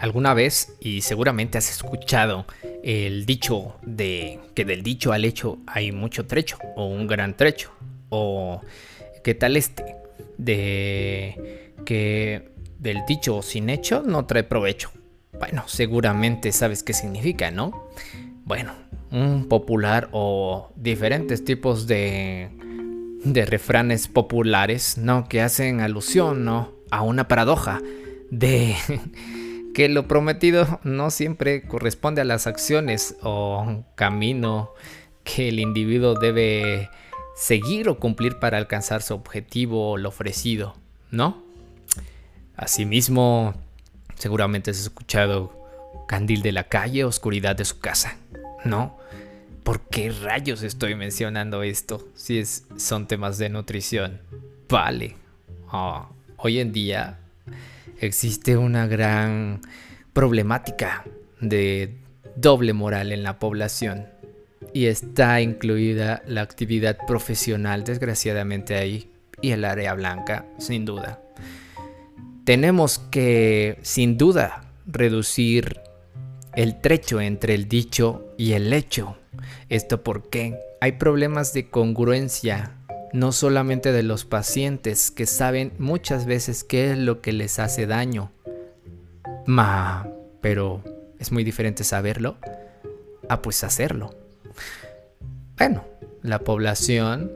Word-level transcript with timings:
alguna 0.00 0.34
vez 0.34 0.74
y 0.80 1.02
seguramente 1.02 1.58
has 1.58 1.70
escuchado 1.70 2.46
el 2.82 3.26
dicho 3.26 3.76
de 3.82 4.40
que 4.54 4.64
del 4.64 4.82
dicho 4.82 5.12
al 5.12 5.24
hecho 5.24 5.58
hay 5.66 5.92
mucho 5.92 6.26
trecho 6.26 6.58
o 6.76 6.86
un 6.86 7.06
gran 7.06 7.36
trecho 7.36 7.70
o 8.08 8.60
qué 9.22 9.34
tal 9.34 9.56
este 9.56 9.96
de 10.38 11.72
que 11.84 12.50
del 12.78 13.04
dicho 13.06 13.42
sin 13.42 13.68
hecho 13.68 14.02
no 14.02 14.26
trae 14.26 14.42
provecho. 14.42 14.90
Bueno, 15.38 15.64
seguramente 15.66 16.52
sabes 16.52 16.82
qué 16.82 16.92
significa, 16.92 17.50
¿no? 17.50 17.88
Bueno, 18.44 18.72
un 19.10 19.48
popular 19.48 20.08
o 20.12 20.72
diferentes 20.76 21.44
tipos 21.44 21.86
de 21.86 22.50
de 23.24 23.44
refranes 23.44 24.08
populares, 24.08 24.96
¿no? 24.98 25.28
Que 25.28 25.40
hacen 25.42 25.80
alusión, 25.80 26.44
¿no? 26.44 26.72
A 26.90 27.02
una 27.02 27.28
paradoja 27.28 27.80
de 28.30 28.74
que 29.74 29.88
lo 29.88 30.08
prometido 30.08 30.80
no 30.82 31.10
siempre 31.10 31.62
corresponde 31.62 32.20
a 32.20 32.24
las 32.24 32.46
acciones 32.46 33.16
o 33.22 33.84
camino 33.94 34.70
que 35.24 35.48
el 35.48 35.60
individuo 35.60 36.14
debe 36.14 36.90
seguir 37.36 37.88
o 37.88 37.98
cumplir 37.98 38.38
para 38.38 38.58
alcanzar 38.58 39.02
su 39.02 39.14
objetivo 39.14 39.92
o 39.92 39.96
lo 39.96 40.08
ofrecido, 40.08 40.74
¿no? 41.10 41.42
Asimismo, 42.56 43.54
seguramente 44.16 44.70
has 44.70 44.80
escuchado 44.80 45.52
candil 46.06 46.42
de 46.42 46.52
la 46.52 46.64
calle, 46.64 47.04
oscuridad 47.04 47.56
de 47.56 47.64
su 47.64 47.78
casa, 47.78 48.16
¿no? 48.64 48.98
¿Por 49.62 49.80
qué 49.82 50.10
rayos 50.10 50.62
estoy 50.62 50.94
mencionando 50.94 51.62
esto 51.62 52.06
si 52.14 52.38
es, 52.38 52.64
son 52.76 53.06
temas 53.06 53.38
de 53.38 53.48
nutrición? 53.48 54.20
Vale. 54.68 55.16
Ah, 55.68 56.08
hoy 56.36 56.58
en 56.58 56.72
día 56.72 57.18
existe 58.00 58.56
una 58.56 58.86
gran 58.86 59.60
problemática 60.12 61.04
de 61.40 61.98
doble 62.36 62.72
moral 62.72 63.12
en 63.12 63.22
la 63.22 63.38
población 63.38 64.06
y 64.72 64.86
está 64.86 65.40
incluida 65.40 66.22
la 66.26 66.42
actividad 66.42 66.98
profesional 67.06 67.84
desgraciadamente 67.84 68.76
ahí 68.76 69.10
y 69.40 69.52
el 69.52 69.64
área 69.64 69.94
blanca 69.94 70.46
sin 70.58 70.84
duda. 70.84 71.22
Tenemos 72.44 72.98
que 72.98 73.78
sin 73.82 74.16
duda 74.16 74.64
reducir 74.86 75.80
el 76.54 76.80
trecho 76.80 77.20
entre 77.20 77.54
el 77.54 77.68
dicho 77.68 78.34
y 78.36 78.52
el 78.52 78.72
hecho. 78.72 79.16
Esto 79.68 80.02
porque 80.02 80.58
hay 80.80 80.92
problemas 80.92 81.52
de 81.52 81.68
congruencia 81.68 82.76
no 83.12 83.32
solamente 83.32 83.92
de 83.92 84.02
los 84.02 84.24
pacientes 84.24 85.10
que 85.10 85.26
saben 85.26 85.72
muchas 85.78 86.26
veces 86.26 86.64
qué 86.64 86.92
es 86.92 86.98
lo 86.98 87.20
que 87.20 87.32
les 87.32 87.58
hace 87.58 87.86
daño. 87.86 88.30
Ma, 89.46 90.08
pero 90.40 90.82
es 91.18 91.32
muy 91.32 91.44
diferente 91.44 91.84
saberlo 91.84 92.36
a 93.28 93.42
pues 93.42 93.64
hacerlo. 93.64 94.14
Bueno, 95.56 95.84
la 96.22 96.40
población 96.40 97.30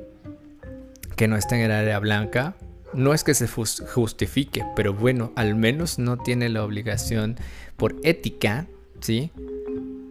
que 1.16 1.28
no 1.28 1.36
está 1.36 1.56
en 1.56 1.62
el 1.62 1.72
área 1.72 1.98
blanca 1.98 2.54
no 2.92 3.12
es 3.12 3.24
que 3.24 3.34
se 3.34 3.48
justifique, 3.48 4.64
pero 4.76 4.94
bueno, 4.94 5.32
al 5.36 5.54
menos 5.54 5.98
no 5.98 6.16
tiene 6.16 6.48
la 6.48 6.64
obligación 6.64 7.36
por 7.76 7.96
ética, 8.02 8.66
¿sí? 9.00 9.32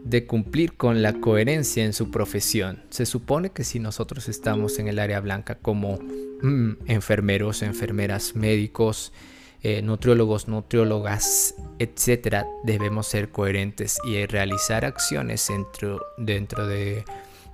De 0.03 0.25
cumplir 0.25 0.75
con 0.75 1.01
la 1.01 1.13
coherencia 1.13 1.83
en 1.85 1.93
su 1.93 2.11
profesión. 2.11 2.83
Se 2.89 3.05
supone 3.05 3.51
que 3.51 3.63
si 3.63 3.79
nosotros 3.79 4.27
estamos 4.27 4.79
en 4.79 4.87
el 4.87 4.99
área 4.99 5.19
blanca 5.19 5.55
como 5.55 5.99
mm, 6.41 6.71
enfermeros, 6.87 7.61
enfermeras, 7.61 8.35
médicos, 8.35 9.13
eh, 9.61 9.81
nutriólogos, 9.81 10.49
nutriólogas, 10.49 11.55
etcétera, 11.79 12.45
debemos 12.63 13.07
ser 13.07 13.29
coherentes 13.29 13.97
y 14.05 14.25
realizar 14.25 14.83
acciones 14.83 15.47
dentro, 15.47 16.01
dentro 16.17 16.67
de 16.67 17.05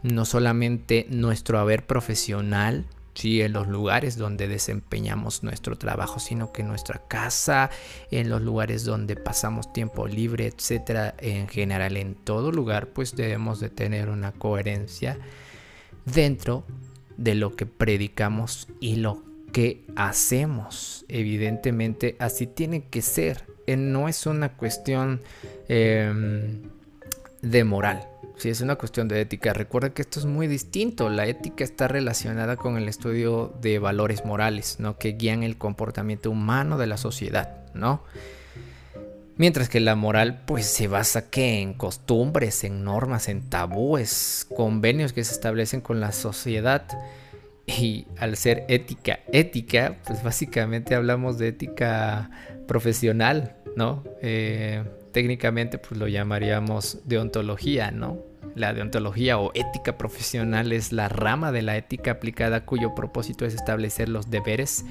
no 0.02 0.26
solamente 0.26 1.06
nuestro 1.10 1.60
haber 1.60 1.86
profesional, 1.86 2.86
en 3.24 3.54
los 3.54 3.68
lugares 3.68 4.18
donde 4.18 4.48
desempeñamos 4.48 5.44
nuestro 5.44 5.78
trabajo, 5.78 6.20
sino 6.20 6.52
que 6.52 6.62
en 6.62 6.70
nuestra 6.70 7.02
casa, 7.08 7.70
en 8.12 8.30
los 8.30 8.42
lugares 8.42 8.86
donde 8.86 9.16
pasamos 9.16 9.74
tiempo 9.74 10.08
libre, 10.08 10.48
etcétera, 10.48 11.16
en 11.20 11.48
general 11.48 11.98
en 11.98 12.16
todo 12.16 12.52
lugar, 12.52 12.88
pues 12.88 13.16
debemos 13.16 13.60
de 13.60 13.70
tener 13.70 14.10
una 14.10 14.32
coherencia 14.32 15.18
dentro 16.06 16.66
de 17.18 17.36
lo 17.36 17.56
que 17.56 17.66
predicamos 17.66 18.68
y 18.80 18.96
lo 18.96 19.24
que 19.52 19.86
hacemos. 19.96 21.06
Evidentemente, 21.10 22.16
así 22.20 22.48
tiene 22.48 22.88
que 22.88 23.02
ser. 23.02 23.46
Eh, 23.68 23.76
no 23.76 24.08
es 24.08 24.26
una 24.26 24.54
cuestión 24.54 25.22
em, 25.68 26.62
de 27.42 27.64
moral 27.64 28.09
si 28.40 28.50
es 28.50 28.62
una 28.62 28.78
cuestión 28.78 29.08
de 29.08 29.20
ética. 29.20 29.54
Recuerda 29.54 29.90
que 29.90 30.02
esto 30.02 30.20
es 30.20 30.26
muy 30.26 30.48
distinto. 30.48 31.10
La 31.10 31.28
ética 31.28 31.64
está 31.64 31.88
relacionada 31.88 32.56
con 32.56 32.78
el 32.78 32.88
estudio 32.88 33.54
de 33.62 33.80
valores 33.80 34.24
morales, 34.26 34.78
¿no? 34.80 34.98
Que 34.98 35.14
guían 35.14 35.44
el 35.44 35.58
comportamiento 35.58 36.32
humano 36.32 36.78
de 36.78 36.88
la 36.88 36.98
sociedad, 36.98 37.66
¿no? 37.74 38.02
Mientras 39.36 39.70
que 39.70 39.80
la 39.80 39.96
moral 39.96 40.42
pues 40.46 40.66
se 40.66 40.88
basa 40.88 41.30
que 41.30 41.62
en 41.62 41.74
costumbres, 41.74 42.64
en 42.64 42.84
normas, 42.84 43.28
en 43.28 43.50
tabúes, 43.50 44.48
convenios 44.56 45.14
que 45.14 45.24
se 45.24 45.34
establecen 45.34 45.82
con 45.82 46.00
la 46.00 46.14
sociedad. 46.14 46.88
Y 47.68 48.08
al 48.18 48.36
ser 48.38 48.66
ética, 48.68 49.20
ética, 49.32 49.98
pues 50.06 50.24
básicamente 50.24 50.96
hablamos 50.96 51.38
de 51.38 51.50
ética 51.50 52.32
profesional, 52.68 53.58
¿no? 53.76 54.04
Eh, 54.22 54.84
técnicamente 55.12 55.78
pues 55.78 56.00
lo 56.00 56.08
llamaríamos 56.08 57.00
deontología, 57.06 57.92
¿no? 57.92 58.29
La 58.60 58.74
deontología 58.74 59.40
o 59.40 59.52
ética 59.54 59.98
profesional 59.98 60.74
es 60.74 60.92
la 60.92 61.08
rama 61.08 61.54
de 61.54 61.62
la 61.62 61.78
ética 61.78 62.12
aplicada 62.12 62.66
cuyo 62.66 62.94
propósito 62.94 63.46
es 63.46 63.54
establecer 63.54 64.10
los 64.10 64.30
deberes 64.30 64.84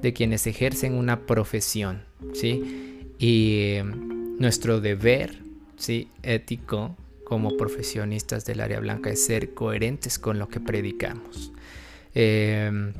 de 0.00 0.12
quienes 0.12 0.46
ejercen 0.46 0.94
una 0.94 1.26
profesión, 1.26 2.04
¿sí? 2.34 3.02
Y 3.18 3.72
em, 3.74 4.38
nuestro 4.38 4.80
deber, 4.80 5.42
¿sí? 5.76 6.08
Ético 6.22 6.94
como 7.24 7.56
profesionistas 7.56 8.44
del 8.44 8.60
área 8.60 8.78
blanca 8.78 9.10
es 9.10 9.26
ser 9.26 9.54
coherentes 9.54 10.20
con 10.20 10.38
lo 10.38 10.48
que 10.48 10.60
predicamos. 10.60 11.50
Em, 12.14 12.92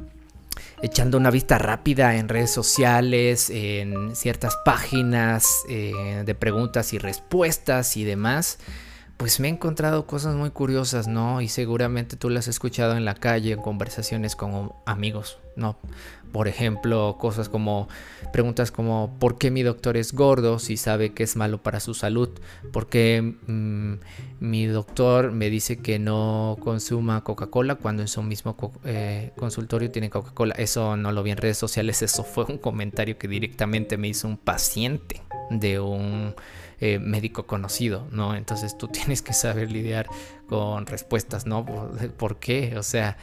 echando 0.83 1.19
una 1.19 1.31
vista 1.31 1.57
rápida 1.57 2.17
en 2.17 2.29
redes 2.29 2.51
sociales, 2.51 3.49
en 3.49 4.17
ciertas 4.17 4.57
páginas 4.65 5.63
eh, 5.69 6.25
de 6.27 6.35
preguntas 6.35 6.93
y 6.95 6.99
respuestas 6.99 7.97
y 7.97 8.03
demás, 8.03 8.59
pues 9.17 9.41
me 9.41 9.49
he 9.49 9.51
encontrado 9.51 10.07
cosas 10.07 10.35
muy 10.35 10.51
curiosas, 10.51 11.09
¿no? 11.09 11.41
Y 11.41 11.49
seguramente 11.49 12.17
tú 12.17 12.29
las 12.29 12.45
has 12.45 12.57
escuchado 12.57 12.97
en 12.97 13.05
la 13.05 13.15
calle, 13.15 13.53
en 13.53 13.63
conversaciones 13.63 14.37
con 14.37 14.73
amigos, 14.85 15.39
¿no? 15.57 15.79
Por 16.33 16.49
ejemplo, 16.49 17.17
cosas 17.19 17.49
como 17.49 17.89
preguntas 18.31 18.71
como 18.71 19.17
¿por 19.19 19.39
qué 19.39 19.51
mi 19.51 19.63
doctor 19.63 19.97
es 19.97 20.13
gordo 20.13 20.59
si 20.59 20.77
sabe 20.77 21.15
que 21.15 21.23
es 21.23 21.35
malo 21.35 21.63
para 21.63 21.81
su 21.81 21.95
salud? 21.95 22.29
¿Por 22.73 22.89
qué 22.89 23.23
mm, 23.47 23.95
mi 24.41 24.67
doctor 24.67 25.33
me 25.33 25.49
dice 25.49 25.79
que 25.79 25.99
no 25.99 26.59
consuma 26.61 27.25
Coca-Cola 27.25 27.77
cuando 27.77 28.03
en 28.03 28.09
su 28.09 28.23
mismo 28.23 28.55
eh, 28.85 29.33
consultorio 29.39 29.91
tiene 29.91 30.11
Coca-Cola? 30.11 30.55
Eso 30.59 30.99
no 30.99 31.11
lo 31.11 31.23
vi 31.23 31.31
en 31.31 31.39
redes 31.39 31.57
sociales, 31.57 32.03
eso 32.03 32.23
fue 32.23 32.45
un 32.45 32.59
comentario 32.59 33.17
que 33.17 33.29
directamente 33.29 33.97
me 33.97 34.09
hizo 34.09 34.29
un 34.29 34.37
paciente 34.37 35.23
de 35.49 35.81
un 35.81 36.35
eh, 36.81 36.99
médico 36.99 37.47
conocido, 37.47 38.07
¿no? 38.11 38.35
Entonces 38.35 38.77
tú 38.77 38.89
tienes 38.93 39.23
que 39.23 39.33
saber 39.33 39.71
lidiar 39.71 40.09
con 40.49 40.87
respuestas, 40.87 41.47
¿no? 41.47 41.65
¿Por, 41.65 42.39
qué? 42.39 42.77
O 42.77 42.83
sea, 42.83 43.17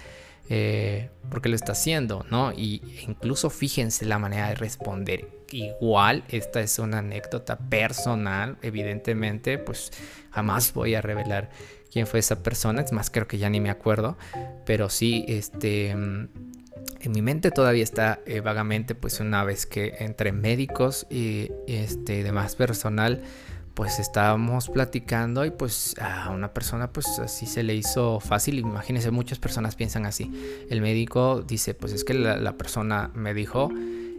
eh, 0.49 1.09
¿por 1.29 1.41
qué 1.41 1.49
lo 1.49 1.55
está 1.55 1.73
haciendo? 1.73 2.25
¿No? 2.29 2.51
Y 2.51 2.81
incluso 3.07 3.49
fíjense 3.49 4.05
la 4.05 4.19
manera 4.19 4.49
de 4.49 4.55
responder. 4.55 5.27
Igual, 5.51 6.23
esta 6.29 6.61
es 6.61 6.79
una 6.79 6.99
anécdota 6.99 7.57
personal, 7.57 8.57
evidentemente, 8.63 9.59
pues 9.59 9.91
jamás 10.31 10.73
voy 10.73 10.95
a 10.95 11.01
revelar 11.01 11.51
quién 11.91 12.07
fue 12.07 12.19
esa 12.19 12.41
persona, 12.41 12.81
es 12.81 12.91
más, 12.91 13.11
creo 13.11 13.27
que 13.27 13.37
ya 13.37 13.51
ni 13.51 13.59
me 13.59 13.69
acuerdo, 13.69 14.17
pero 14.65 14.89
sí, 14.89 15.25
este 15.27 15.95
en 17.03 17.11
mi 17.11 17.21
mente 17.21 17.51
todavía 17.51 17.83
está 17.83 18.21
eh, 18.25 18.39
vagamente, 18.39 18.95
pues 18.95 19.19
una 19.19 19.43
vez 19.43 19.65
que 19.65 19.95
entre 19.99 20.31
médicos 20.31 21.05
y 21.09 21.49
este 21.67 22.23
demás 22.23 22.55
personal, 22.55 23.21
pues 23.73 23.99
estábamos 23.99 24.69
platicando 24.69 25.45
y 25.45 25.51
pues 25.51 25.95
a 25.99 26.29
una 26.29 26.53
persona 26.53 26.91
pues 26.91 27.19
así 27.19 27.45
se 27.45 27.63
le 27.63 27.75
hizo 27.75 28.19
fácil. 28.19 28.59
Imagínense, 28.59 29.11
muchas 29.11 29.39
personas 29.39 29.75
piensan 29.75 30.05
así. 30.05 30.31
El 30.69 30.81
médico 30.81 31.41
dice, 31.41 31.73
pues 31.73 31.91
es 31.93 32.03
que 32.03 32.13
la, 32.13 32.57
persona 32.57 33.11
me 33.15 33.33
dijo, 33.33 33.69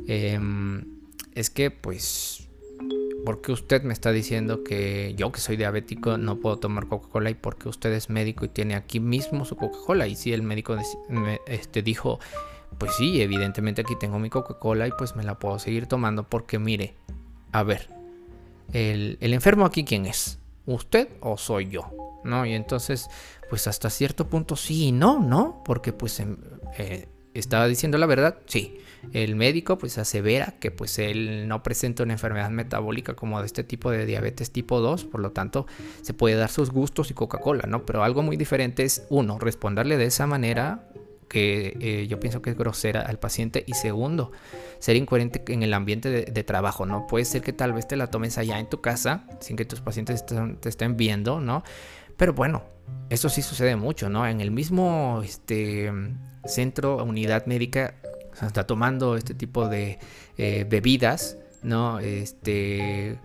em, 0.06 0.84
es 1.34 1.50
que 1.50 1.70
pues, 1.70 2.49
¿por 3.25 3.40
qué 3.40 3.52
usted 3.52 3.82
me 3.82 3.93
está 3.93 4.11
diciendo 4.11 4.64
que 4.64 5.14
yo 5.16 5.31
que 5.32 5.40
soy 5.40 5.56
diabético 5.56 6.19
no 6.19 6.40
puedo 6.40 6.58
tomar 6.58 6.87
Coca-Cola 6.88 7.31
y 7.31 7.34
porque 7.34 7.69
usted 7.69 7.93
es 7.93 8.11
médico 8.11 8.44
y 8.44 8.49
tiene 8.49 8.75
aquí 8.75 8.99
mismo 8.99 9.44
su 9.44 9.56
Coca-Cola? 9.56 10.08
Y 10.08 10.16
si 10.16 10.32
el 10.32 10.43
médico 10.43 10.76
este, 11.46 11.82
dijo 11.82 12.19
pues 12.79 12.94
sí, 12.97 13.21
evidentemente 13.21 13.82
aquí 13.82 13.94
tengo 13.99 14.19
mi 14.19 14.31
Coca-Cola 14.31 14.87
y 14.87 14.91
pues 14.93 15.17
me 15.17 15.25
la 15.25 15.38
puedo 15.38 15.59
seguir 15.59 15.87
tomando 15.87 16.29
porque 16.29 16.59
mire, 16.59 16.94
a 17.53 17.62
ver, 17.62 17.88
el, 18.73 19.19
enfermo 19.21 19.65
aquí 19.65 19.85
quién 19.85 20.06
es, 20.06 20.38
usted 20.67 21.09
o 21.21 21.37
soy 21.37 21.69
yo, 21.69 21.91
¿no? 22.25 22.47
Y 22.47 22.55
entonces, 22.55 23.09
pues 23.49 23.67
hasta 23.67 23.91
cierto 23.91 24.29
punto 24.29 24.56
sí 24.56 24.87
y 24.87 24.93
no, 24.93 25.21
¿no? 25.21 25.62
Porque 25.65 25.93
pues 25.93 26.19
em, 26.21 26.37
eh, 26.79 27.09
estaba 27.35 27.67
diciendo 27.67 27.99
la 27.99 28.06
verdad, 28.06 28.38
sí. 28.47 28.79
El 29.12 29.37
médico 29.37 29.76
pues 29.76 29.99
asevera 29.99 30.55
que 30.59 30.71
pues 30.71 30.99
él 30.99 31.47
no 31.47 31.62
presenta 31.62 32.03
una 32.03 32.15
enfermedad 32.15 32.49
metabólica 32.50 33.15
como 33.15 33.38
de 33.41 33.47
este 33.47 33.62
tipo 33.62 33.91
de 33.91 34.06
diabetes 34.06 34.50
tipo 34.50 34.81
2, 34.81 35.05
por 35.05 35.21
lo 35.21 35.32
tanto 35.32 35.67
se 36.00 36.15
puede 36.15 36.37
dar 36.37 36.50
sus 36.50 36.71
gustos 36.71 37.11
y 37.11 37.15
Coca-Cola, 37.15 37.65
¿no? 37.69 37.85
Pero 37.85 38.03
algo 38.03 38.23
muy 38.23 38.38
diferente 38.38 38.82
es, 38.82 39.06
uno, 39.11 39.38
responderle 39.38 39.99
de 39.99 40.06
esa 40.06 40.26
manera 40.26 40.88
que 41.29 41.76
eh, 41.81 42.06
yo 42.06 42.21
pienso 42.21 42.43
que 42.43 42.50
es 42.50 42.56
grosera 42.56 43.03
al 43.03 43.19
paciente. 43.19 43.65
Y 43.67 43.75
segundo, 43.75 44.32
ser 44.79 44.97
incoherente 44.97 45.43
en 45.53 45.62
el 45.62 45.75
ambiente 45.75 46.11
de, 46.11 46.44
trabajo, 46.44 46.87
¿no? 46.87 47.06
Puede 47.06 47.25
ser 47.25 47.43
que 47.43 47.53
tal 47.53 47.73
vez 47.73 47.88
te 47.88 47.97
la 47.97 48.09
tomes 48.09 48.38
allá 48.38 48.59
en 48.59 48.69
tu 48.69 48.81
casa, 48.81 49.26
sin 49.41 49.56
que 49.56 49.65
tus 49.65 49.81
pacientes 49.81 50.25
te, 50.26 50.69
estén 50.69 50.97
viendo, 50.97 51.41
¿no? 51.41 51.62
Pero 52.17 52.32
bueno, 52.32 52.65
eso 53.11 53.29
sí 53.29 53.43
sucede 53.43 53.76
mucho, 53.76 54.09
¿no? 54.09 54.26
En 54.26 54.41
el 54.41 54.50
mismo 54.50 55.23
este, 55.25 55.91
centro, 56.44 57.03
unidad 57.03 57.47
médica, 57.47 57.94
se 58.32 58.47
está 58.47 58.67
tomando 58.67 59.17
este 59.17 59.35
tipo 59.35 59.69
de 59.69 59.99
eh, 60.37 60.67
bebidas, 60.69 61.38
¿no? 61.62 61.99
Este, 62.00 63.19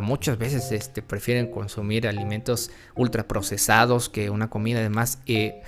muchas 0.00 0.38
veces 0.38 0.72
este, 0.72 1.02
prefieren 1.02 1.50
consumir 1.50 2.06
alimentos 2.08 2.70
ultraprocesados 2.94 4.08
que 4.08 4.30
una 4.30 4.48
comida 4.48 4.80
además 4.80 5.18
eh, 5.26 5.62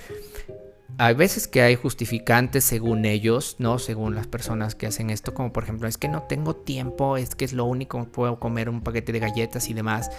hay 0.97 1.13
veces 1.13 1.47
que 1.47 1.61
hay 1.61 1.75
justificantes 1.75 2.63
según 2.63 3.05
ellos, 3.05 3.57
¿no? 3.59 3.77
Según 3.77 4.15
las 4.15 4.27
personas 4.27 4.73
que 4.73 4.87
hacen 4.87 5.09
esto, 5.09 5.33
como 5.33 5.53
por 5.53 5.63
ejemplo, 5.63 5.87
es 5.87 5.97
que 5.97 6.07
no 6.07 6.23
tengo 6.23 6.55
tiempo, 6.55 7.17
es 7.17 7.35
que 7.35 7.45
es 7.45 7.53
lo 7.53 7.65
único 7.65 7.99
que 8.03 8.09
puedo 8.09 8.39
comer 8.39 8.69
un 8.69 8.81
paquete 8.81 9.11
de 9.11 9.19
galletas 9.19 9.69
y 9.69 9.73
demás, 9.73 10.09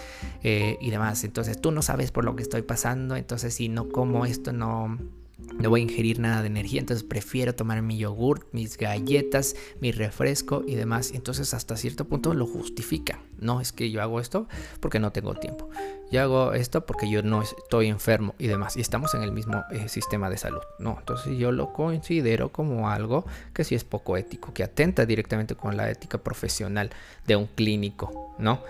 eh, 0.43 0.77
y 0.81 0.91
demás. 0.91 1.25
Entonces 1.25 1.61
tú 1.61 1.73
no 1.73 1.83
sabes 1.83 2.13
por 2.13 2.25
lo 2.25 2.37
que 2.37 2.43
estoy 2.43 2.63
pasando, 2.63 3.17
entonces 3.17 3.55
si 3.55 3.69
no 3.69 3.89
como 3.89 4.25
esto 4.25 4.53
no, 4.53 4.99
no 5.39 5.71
voy 5.71 5.81
a 5.81 5.83
ingerir 5.85 6.19
nada 6.19 6.43
de 6.43 6.49
energía, 6.49 6.81
entonces 6.81 7.05
prefiero 7.05 7.55
tomar 7.55 7.81
mi 7.83 7.97
yogur, 7.97 8.49
mis 8.53 8.77
galletas, 8.77 9.55
mi 9.81 9.93
refresco 9.93 10.65
y 10.67 10.75
demás. 10.75 11.13
Entonces 11.15 11.55
hasta 11.55 11.77
cierto 11.77 12.07
punto 12.07 12.35
lo 12.35 12.47
justifica. 12.47 13.21
No 13.39 13.61
es 13.61 13.73
que 13.73 13.91
yo 13.91 14.03
hago 14.03 14.21
esto 14.21 14.49
porque 14.81 14.99
no 14.99 15.13
tengo 15.13 15.35
tiempo. 15.35 15.69
Yo 16.11 16.23
hago 16.23 16.53
esto 16.55 16.87
porque 16.87 17.09
yo 17.09 17.23
no 17.23 17.43
estoy 17.43 17.87
enfermo 17.87 18.35
y 18.39 18.49
demás. 18.49 18.77
Y 18.77 18.81
estamos 18.81 19.15
en 19.15 19.23
el 19.23 19.33
mismo 19.33 19.65
eh, 19.71 19.89
sistema 19.89 20.29
de 20.29 20.39
salud. 20.39 20.63
No, 20.79 20.97
entonces 20.99 21.39
yo 21.39 21.53
lo 21.53 21.73
considero 21.73 22.51
como 22.51 22.89
algo 22.89 23.25
que 23.53 23.63
sí 23.65 23.75
es 23.75 23.85
poco 23.85 24.17
ético, 24.17 24.53
que 24.53 24.65
atenta 24.65 25.07
directamente 25.07 25.55
con 25.55 25.77
la 25.77 25.91
ética 25.91 26.19
profesional 26.19 26.91
de 27.27 27.37
un 27.37 27.47
clínico, 27.47 28.35
¿no? 28.39 28.63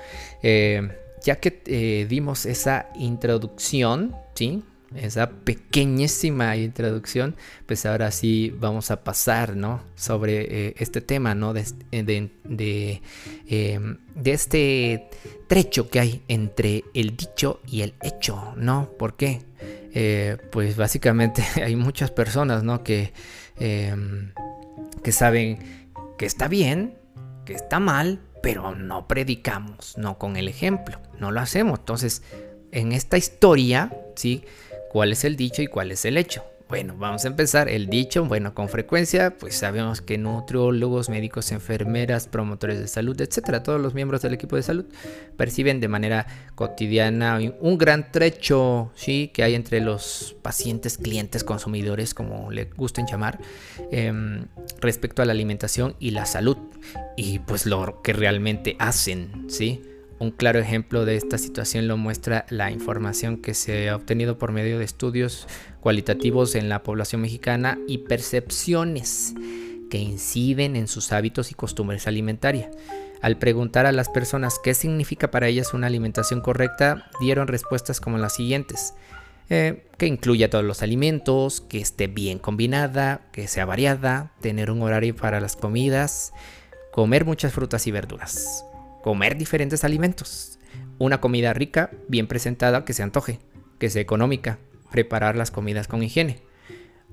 Eh, 0.42 0.96
ya 1.22 1.36
que 1.36 1.62
eh, 1.66 2.06
dimos 2.08 2.46
esa 2.46 2.88
introducción, 2.94 4.14
¿sí? 4.34 4.62
Esa 4.94 5.30
pequeñísima 5.30 6.56
introducción, 6.56 7.36
pues 7.66 7.84
ahora 7.86 8.10
sí 8.10 8.54
vamos 8.58 8.90
a 8.90 9.04
pasar, 9.04 9.56
¿no? 9.56 9.82
Sobre 9.96 10.68
eh, 10.68 10.74
este 10.78 11.00
tema, 11.00 11.34
¿no? 11.34 11.52
De, 11.52 11.64
de, 11.90 13.02
em, 13.46 13.98
de, 14.14 14.32
este 14.32 15.08
trecho 15.46 15.90
que 15.90 16.00
hay 16.00 16.22
entre 16.28 16.84
el 16.94 17.16
dicho 17.16 17.60
y 17.66 17.82
el 17.82 17.94
hecho, 18.02 18.54
¿no? 18.56 18.90
¿Por 18.98 19.16
qué? 19.16 19.42
Eh, 19.94 20.36
pues 20.50 20.76
básicamente 20.76 21.44
hay 21.62 21.76
muchas 21.76 22.10
personas, 22.10 22.62
¿no? 22.62 22.82
Que, 22.82 23.12
em, 23.56 24.32
que 25.02 25.12
saben 25.12 25.58
que 26.16 26.26
está 26.26 26.48
bien, 26.48 26.98
que 27.44 27.52
está 27.52 27.78
mal, 27.78 28.20
pero 28.42 28.74
no 28.74 29.06
predicamos, 29.06 29.98
no 29.98 30.18
con 30.18 30.36
el 30.36 30.48
ejemplo, 30.48 30.98
no 31.18 31.30
lo 31.30 31.40
hacemos. 31.40 31.78
Entonces, 31.80 32.22
en 32.72 32.92
esta 32.92 33.16
historia, 33.16 33.90
¿sí? 34.14 34.44
¿Cuál 34.90 35.12
es 35.12 35.24
el 35.24 35.36
dicho 35.36 35.62
y 35.62 35.66
cuál 35.66 35.92
es 35.92 36.04
el 36.04 36.16
hecho? 36.16 36.44
Bueno, 36.68 36.94
vamos 36.98 37.24
a 37.24 37.28
empezar. 37.28 37.70
El 37.70 37.86
dicho, 37.86 38.26
bueno, 38.26 38.52
con 38.54 38.68
frecuencia, 38.68 39.38
pues 39.38 39.56
sabemos 39.56 40.02
que 40.02 40.18
nutriólogos, 40.18 41.08
médicos, 41.08 41.50
enfermeras, 41.50 42.28
promotores 42.28 42.78
de 42.78 42.88
salud, 42.88 43.18
etcétera, 43.18 43.62
todos 43.62 43.80
los 43.80 43.94
miembros 43.94 44.20
del 44.20 44.34
equipo 44.34 44.54
de 44.54 44.62
salud 44.62 44.84
perciben 45.38 45.80
de 45.80 45.88
manera 45.88 46.26
cotidiana 46.54 47.38
un 47.60 47.78
gran 47.78 48.12
trecho, 48.12 48.92
sí, 48.94 49.30
que 49.32 49.44
hay 49.44 49.54
entre 49.54 49.80
los 49.80 50.36
pacientes, 50.42 50.98
clientes, 50.98 51.42
consumidores, 51.42 52.12
como 52.12 52.50
le 52.50 52.64
gusten 52.64 53.06
llamar, 53.06 53.38
em, 53.90 54.44
respecto 54.78 55.22
a 55.22 55.24
la 55.24 55.32
alimentación 55.32 55.96
y 55.98 56.10
la 56.10 56.26
salud 56.26 56.58
y 57.16 57.38
pues 57.38 57.64
lo 57.64 58.02
que 58.02 58.12
realmente 58.12 58.76
hacen, 58.78 59.46
sí. 59.48 59.82
Un 60.18 60.32
claro 60.32 60.58
ejemplo 60.58 61.04
de 61.04 61.16
esta 61.16 61.38
situación 61.38 61.86
lo 61.86 61.96
muestra 61.96 62.44
la 62.50 62.70
información 62.72 63.36
que 63.36 63.54
se 63.54 63.88
ha 63.88 63.96
obtenido 63.96 64.36
por 64.36 64.50
medio 64.50 64.78
de 64.78 64.84
estudios 64.84 65.46
cualitativos 65.80 66.56
en 66.56 66.68
la 66.68 66.82
población 66.82 67.20
mexicana 67.20 67.78
y 67.86 67.98
percepciones 67.98 69.34
que 69.90 69.98
inciden 69.98 70.74
en 70.74 70.88
sus 70.88 71.12
hábitos 71.12 71.52
y 71.52 71.54
costumbres 71.54 72.06
alimentarias. 72.06 72.70
Al 73.22 73.38
preguntar 73.38 73.86
a 73.86 73.92
las 73.92 74.08
personas 74.08 74.60
qué 74.62 74.74
significa 74.74 75.30
para 75.30 75.48
ellas 75.48 75.74
una 75.74 75.86
alimentación 75.86 76.40
correcta, 76.40 77.08
dieron 77.20 77.48
respuestas 77.48 78.00
como 78.00 78.18
las 78.18 78.34
siguientes. 78.34 78.94
Eh, 79.50 79.86
que 79.96 80.06
incluya 80.06 80.50
todos 80.50 80.64
los 80.64 80.82
alimentos, 80.82 81.62
que 81.62 81.80
esté 81.80 82.06
bien 82.06 82.38
combinada, 82.38 83.22
que 83.32 83.48
sea 83.48 83.64
variada, 83.64 84.32
tener 84.42 84.70
un 84.70 84.82
horario 84.82 85.16
para 85.16 85.40
las 85.40 85.56
comidas, 85.56 86.32
comer 86.92 87.24
muchas 87.24 87.54
frutas 87.54 87.86
y 87.86 87.90
verduras, 87.90 88.66
comer 89.02 89.36
diferentes 89.36 89.84
alimentos, 89.84 90.58
una 90.98 91.20
comida 91.20 91.52
rica, 91.52 91.90
bien 92.08 92.26
presentada, 92.26 92.84
que 92.84 92.92
se 92.92 93.02
antoje, 93.02 93.38
que 93.78 93.90
sea 93.90 94.02
económica, 94.02 94.58
preparar 94.90 95.36
las 95.36 95.50
comidas 95.50 95.88
con 95.88 96.02
higiene, 96.02 96.42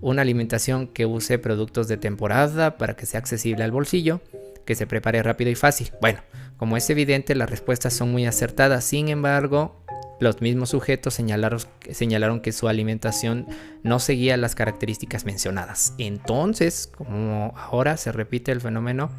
una 0.01 0.21
alimentación 0.21 0.87
que 0.87 1.05
use 1.05 1.39
productos 1.39 1.87
de 1.87 1.97
temporada 1.97 2.77
para 2.77 2.95
que 2.95 3.05
sea 3.05 3.19
accesible 3.19 3.63
al 3.63 3.71
bolsillo, 3.71 4.21
que 4.65 4.75
se 4.75 4.87
prepare 4.87 5.21
rápido 5.23 5.51
y 5.51 5.55
fácil. 5.55 5.91
Bueno, 6.01 6.21
como 6.57 6.77
es 6.77 6.89
evidente, 6.89 7.35
las 7.35 7.49
respuestas 7.49 7.93
son 7.93 8.11
muy 8.11 8.25
acertadas, 8.25 8.83
sin 8.83 9.09
embargo, 9.09 9.85
los 10.19 10.41
mismos 10.41 10.69
sujetos 10.69 11.13
señalaron, 11.13 11.59
señalaron, 11.91 12.39
que 12.39 12.51
su 12.51 12.67
alimentación 12.67 13.47
no 13.83 13.99
seguía 13.99 14.37
las 14.37 14.55
características 14.55 15.25
mencionadas. 15.25 15.93
Entonces, 15.97 16.87
como 16.87 17.53
ahora 17.57 17.97
se 17.97 18.11
repite 18.11 18.51
el 18.51 18.61
fenómeno, 18.61 19.11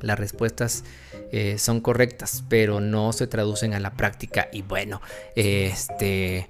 las 0.00 0.18
respuestas 0.18 0.84
eh, 1.32 1.58
son 1.58 1.80
correctas, 1.80 2.44
pero 2.48 2.80
no 2.80 3.12
se 3.12 3.26
traducen 3.26 3.74
a 3.74 3.80
la 3.80 3.92
práctica. 3.92 4.48
Y 4.52 4.62
bueno, 4.62 5.00
este, 5.34 6.48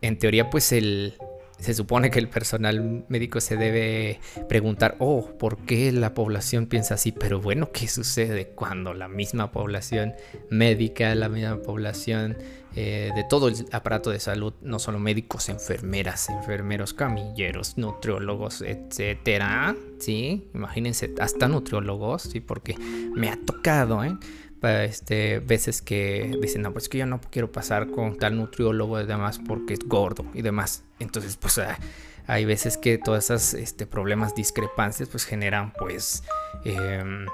en 0.00 0.18
teoría, 0.18 0.50
pues 0.50 0.72
el, 0.72 1.14
se 1.58 1.74
supone 1.74 2.10
que 2.10 2.18
el 2.18 2.28
personal 2.28 3.04
médico 3.08 3.40
se 3.40 3.56
debe 3.56 4.20
preguntar, 4.48 4.96
oh, 4.98 5.26
¿por 5.38 5.58
qué 5.58 5.90
la 5.92 6.14
población 6.14 6.66
piensa 6.66 6.94
así? 6.94 7.12
Pero 7.12 7.40
bueno, 7.40 7.70
¿qué 7.72 7.88
sucede 7.88 8.48
cuando 8.48 8.94
la 8.94 9.08
misma 9.08 9.50
población 9.50 10.14
médica, 10.50 11.14
la 11.14 11.28
misma 11.28 11.60
población 11.62 12.38
eh, 12.76 13.10
de 13.16 13.24
todo 13.24 13.48
el 13.48 13.56
aparato 13.72 14.10
de 14.10 14.20
salud, 14.20 14.52
no 14.60 14.78
solo 14.78 15.00
médicos, 15.00 15.48
enfermeras, 15.48 16.28
enfermeros, 16.28 16.94
camilleros, 16.94 17.76
nutriólogos, 17.76 18.62
etcétera, 18.62 19.74
¿sí? 19.98 20.48
Imagínense, 20.54 21.12
hasta 21.18 21.48
nutriólogos, 21.48 22.22
¿sí? 22.22 22.40
Porque 22.40 22.76
me 22.78 23.30
ha 23.30 23.38
tocado, 23.44 24.04
¿eh? 24.04 24.16
Este, 24.62 25.40
veces 25.40 25.82
que 25.82 26.36
dicen, 26.40 26.62
no, 26.62 26.72
pues 26.72 26.88
que 26.88 26.98
yo 26.98 27.06
no 27.06 27.20
quiero 27.30 27.52
pasar 27.52 27.90
con 27.90 28.16
tal 28.18 28.36
nutriólogo 28.36 29.00
y 29.00 29.06
demás 29.06 29.40
porque 29.46 29.74
es 29.74 29.80
gordo 29.80 30.24
y 30.34 30.42
demás. 30.42 30.84
Entonces, 30.98 31.36
pues 31.36 31.58
ah, 31.58 31.78
hay 32.26 32.44
veces 32.44 32.76
que 32.76 32.98
todas 32.98 33.24
esas 33.24 33.54
este, 33.54 33.86
problemas, 33.86 34.34
discrepancias, 34.34 35.08
pues 35.08 35.24
generan 35.24 35.72
pues 35.72 36.22
em, 36.64 37.26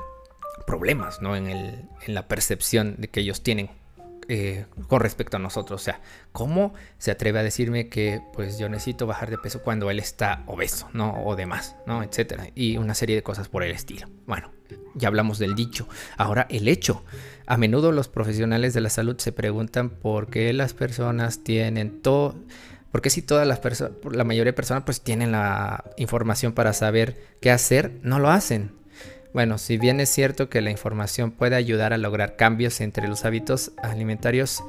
problemas, 0.66 1.21
¿no? 1.21 1.37
En, 1.37 1.49
el, 1.49 1.88
en 2.07 2.14
la 2.14 2.28
percepción 2.28 2.97
de 2.99 3.09
que 3.09 3.21
ellos 3.21 3.43
tienen 3.43 3.71
eh, 4.28 4.66
con 4.88 5.00
respecto 5.00 5.37
a 5.37 5.40
nosotros. 5.40 5.81
O 5.81 5.85
sea, 5.85 6.00
¿cómo 6.33 6.75
se 6.99 7.11
atreve 7.11 7.40
a 7.40 7.43
decirme 7.43 7.88
que 7.88 8.23
pues 8.33 8.59
yo 8.59 8.69
necesito 8.69 9.07
bajar 9.07 9.31
de 9.31 9.38
peso 9.38 9.62
cuando 9.62 9.90
él 9.90 9.99
está 9.99 10.43
obeso, 10.47 10.88
¿no? 10.93 11.25
O 11.25 11.37
demás, 11.37 11.76
¿no? 11.87 12.02
Etcétera. 12.02 12.49
Y 12.54 12.76
una 12.76 12.95
serie 12.95 13.16
de 13.16 13.23
cosas 13.23 13.49
por 13.49 13.62
el 13.62 13.73
estilo. 13.73 14.07
Bueno, 14.26 14.52
ya 14.94 15.09
hablamos 15.09 15.38
del 15.38 15.54
dicho. 15.54 15.88
Ahora 16.16 16.47
el 16.50 16.68
hecho. 16.68 17.04
A 17.47 17.56
menudo 17.56 17.92
los 17.92 18.09
profesionales 18.09 18.73
de 18.75 18.80
la 18.80 18.90
salud 18.90 19.16
se 19.18 19.33
preguntan 19.33 19.90
por 19.90 20.28
qué 20.28 20.52
las 20.52 20.75
personas 20.75 21.44
tienen 21.44 22.00
todo... 22.00 22.35
Porque 22.90 23.11
si 23.11 23.23
todas 23.23 23.47
las 23.47 23.59
personas, 23.59 23.92
la 24.12 24.23
mayoría 24.23 24.52
de 24.52 24.56
personas 24.56 24.85
pues 24.85 25.00
tienen 25.00 25.33
la 25.33 25.85
información 25.97 26.52
para 26.52 26.73
saber 26.73 27.21
qué 27.40 27.50
hacer, 27.50 27.99
no 28.02 28.21
lo 28.21 28.30
hacen. 28.30 28.71
Bueno, 29.33 29.59
si 29.59 29.78
bien 29.78 29.99
es 29.99 30.11
cierto 30.11 30.49
que 30.49 30.61
la 30.61 30.71
información 30.71 31.33
puede 31.33 31.56
ayudar 31.56 31.92
a 31.92 31.99
lograr 31.99 32.37
cambios 32.37 32.80
entre 32.80 33.09
los 33.09 33.25
hábitos 33.25 33.73
alimentarios, 33.83 34.62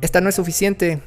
esta 0.00 0.22
no 0.22 0.30
es 0.30 0.36
suficiente. 0.36 1.02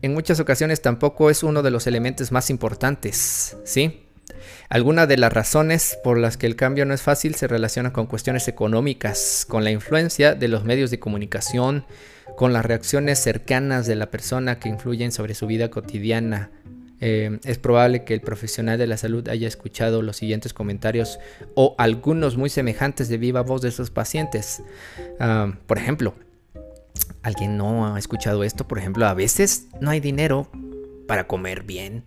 En 0.00 0.14
muchas 0.14 0.40
ocasiones 0.40 0.80
tampoco 0.80 1.28
es 1.28 1.42
uno 1.42 1.62
de 1.62 1.70
los 1.70 1.86
elementos 1.86 2.32
más 2.32 2.48
importantes, 2.48 3.58
¿sí? 3.64 4.06
Algunas 4.68 5.08
de 5.08 5.16
las 5.16 5.32
razones 5.32 5.98
por 6.02 6.18
las 6.18 6.36
que 6.36 6.46
el 6.46 6.56
cambio 6.56 6.84
no 6.84 6.94
es 6.94 7.02
fácil 7.02 7.34
se 7.34 7.46
relacionan 7.46 7.92
con 7.92 8.06
cuestiones 8.06 8.48
económicas, 8.48 9.44
con 9.48 9.64
la 9.64 9.70
influencia 9.70 10.34
de 10.34 10.48
los 10.48 10.64
medios 10.64 10.90
de 10.90 10.98
comunicación, 10.98 11.84
con 12.36 12.52
las 12.52 12.64
reacciones 12.64 13.18
cercanas 13.18 13.86
de 13.86 13.96
la 13.96 14.10
persona 14.10 14.58
que 14.58 14.68
influyen 14.68 15.12
sobre 15.12 15.34
su 15.34 15.46
vida 15.46 15.70
cotidiana. 15.70 16.50
Eh, 17.00 17.40
es 17.44 17.58
probable 17.58 18.04
que 18.04 18.14
el 18.14 18.20
profesional 18.20 18.78
de 18.78 18.86
la 18.86 18.96
salud 18.96 19.28
haya 19.28 19.48
escuchado 19.48 20.02
los 20.02 20.16
siguientes 20.16 20.54
comentarios 20.54 21.18
o 21.54 21.74
algunos 21.76 22.36
muy 22.36 22.48
semejantes 22.48 23.08
de 23.08 23.18
viva 23.18 23.42
voz 23.42 23.60
de 23.60 23.72
sus 23.72 23.90
pacientes. 23.90 24.62
Por 25.66 25.78
ejemplo, 25.78 26.14
alguien 27.22 27.56
no 27.56 27.94
ha 27.94 27.98
escuchado 27.98 28.44
esto, 28.44 28.68
por 28.68 28.78
ejemplo, 28.78 29.06
a 29.06 29.14
veces 29.14 29.66
no 29.80 29.90
hay 29.90 30.00
dinero 30.00 30.48
para 31.06 31.26
comer 31.26 31.62
bien. 31.62 32.04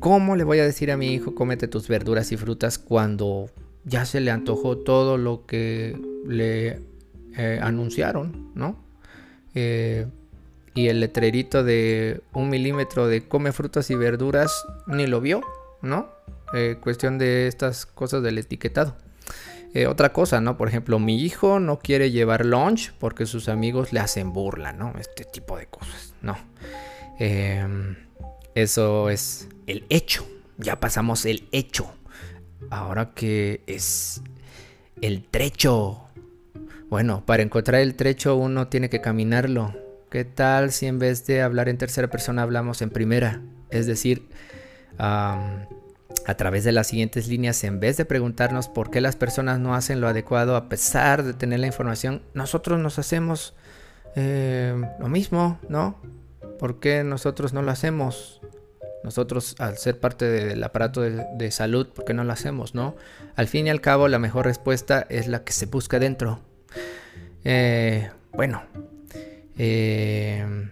¿Cómo 0.00 0.34
le 0.34 0.44
voy 0.44 0.58
a 0.58 0.64
decir 0.64 0.90
a 0.90 0.96
mi 0.96 1.12
hijo 1.12 1.34
cómete 1.34 1.68
tus 1.68 1.88
verduras 1.88 2.32
y 2.32 2.36
frutas 2.36 2.78
cuando 2.78 3.50
ya 3.84 4.04
se 4.04 4.20
le 4.20 4.30
antojó 4.30 4.78
todo 4.78 5.18
lo 5.18 5.46
que 5.46 6.00
le 6.26 6.80
eh, 7.36 7.60
anunciaron, 7.62 8.50
¿no? 8.54 8.76
Eh, 9.54 10.06
y 10.74 10.88
el 10.88 11.00
letrerito 11.00 11.64
de 11.64 12.22
un 12.32 12.48
milímetro 12.48 13.08
de 13.08 13.26
come 13.26 13.52
frutas 13.52 13.90
y 13.90 13.94
verduras 13.94 14.64
ni 14.86 15.06
lo 15.06 15.20
vio, 15.20 15.42
¿no? 15.82 16.08
Eh, 16.54 16.76
cuestión 16.80 17.18
de 17.18 17.46
estas 17.46 17.86
cosas 17.86 18.22
del 18.22 18.38
etiquetado. 18.38 18.96
otra 19.88 20.12
cosa, 20.12 20.40
¿no? 20.40 20.56
Por 20.56 20.66
ejemplo, 20.66 20.98
mi 20.98 21.22
hijo 21.22 21.60
no 21.60 21.78
quiere 21.78 22.10
llevar 22.10 22.44
lunch 22.44 22.92
porque 22.98 23.26
sus 23.26 23.48
amigos 23.48 23.92
le 23.92 24.00
hacen 24.00 24.32
burla, 24.32 24.72
¿no? 24.72 24.94
Este 24.98 25.24
tipo 25.24 25.56
de 25.56 25.66
cosas, 25.66 26.14
¿no? 26.22 26.36
Em, 27.20 27.96
eso 28.54 29.10
es 29.10 29.46
el 29.66 29.84
hecho. 29.90 30.26
Ya 30.56 30.80
pasamos 30.80 31.26
el 31.26 31.48
hecho. 31.52 31.92
Ahora 32.70 33.12
que 33.14 33.62
es 33.66 34.22
el 35.02 35.22
trecho. 35.24 36.08
Bueno, 36.88 37.24
para 37.26 37.42
encontrar 37.42 37.82
el 37.82 37.94
trecho 37.94 38.36
uno 38.36 38.68
tiene 38.68 38.88
que 38.88 39.02
caminarlo. 39.02 39.76
¿Qué 40.10 40.24
tal 40.24 40.72
si 40.72 40.86
en 40.86 40.98
vez 40.98 41.26
de 41.26 41.42
hablar 41.42 41.68
en 41.68 41.78
tercera 41.78 42.08
persona 42.08 42.42
hablamos 42.42 42.80
en 42.80 42.90
primera? 42.90 43.42
Es 43.68 43.86
decir, 43.86 44.28
a 44.98 45.66
través 46.36 46.64
de 46.64 46.72
las 46.72 46.88
siguientes 46.88 47.28
líneas, 47.28 47.62
en 47.64 47.80
vez 47.80 47.98
de 47.98 48.06
preguntarnos 48.06 48.68
por 48.68 48.90
qué 48.90 49.00
las 49.00 49.14
personas 49.14 49.60
no 49.60 49.74
hacen 49.74 50.00
lo 50.00 50.08
adecuado 50.08 50.56
a 50.56 50.68
pesar 50.68 51.22
de 51.22 51.34
tener 51.34 51.60
la 51.60 51.66
información, 51.66 52.22
nosotros 52.34 52.80
nos 52.80 52.98
hacemos 52.98 53.54
eh, 54.16 54.74
lo 54.98 55.08
mismo, 55.08 55.60
¿no? 55.68 56.00
¿Por 56.60 56.78
qué 56.78 57.04
nosotros 57.04 57.54
no 57.54 57.62
lo 57.62 57.70
hacemos? 57.70 58.42
Nosotros, 59.02 59.54
al 59.58 59.78
ser 59.78 59.98
parte 59.98 60.26
del 60.26 60.62
aparato 60.62 61.00
de, 61.00 61.50
salud, 61.50 61.88
¿por 61.88 62.04
qué 62.04 62.12
no 62.12 62.22
lo 62.22 62.34
hacemos, 62.34 62.74
no? 62.74 62.96
Al 63.34 63.48
fin 63.48 63.66
y 63.66 63.70
al 63.70 63.80
cabo, 63.80 64.08
la 64.08 64.18
mejor 64.18 64.44
respuesta 64.44 65.06
es 65.08 65.26
la 65.26 65.42
que 65.42 65.54
se 65.54 65.64
busca 65.64 65.98
dentro. 65.98 66.40
Eh, 67.44 68.10
bueno, 68.34 68.62
eh, 69.56 70.68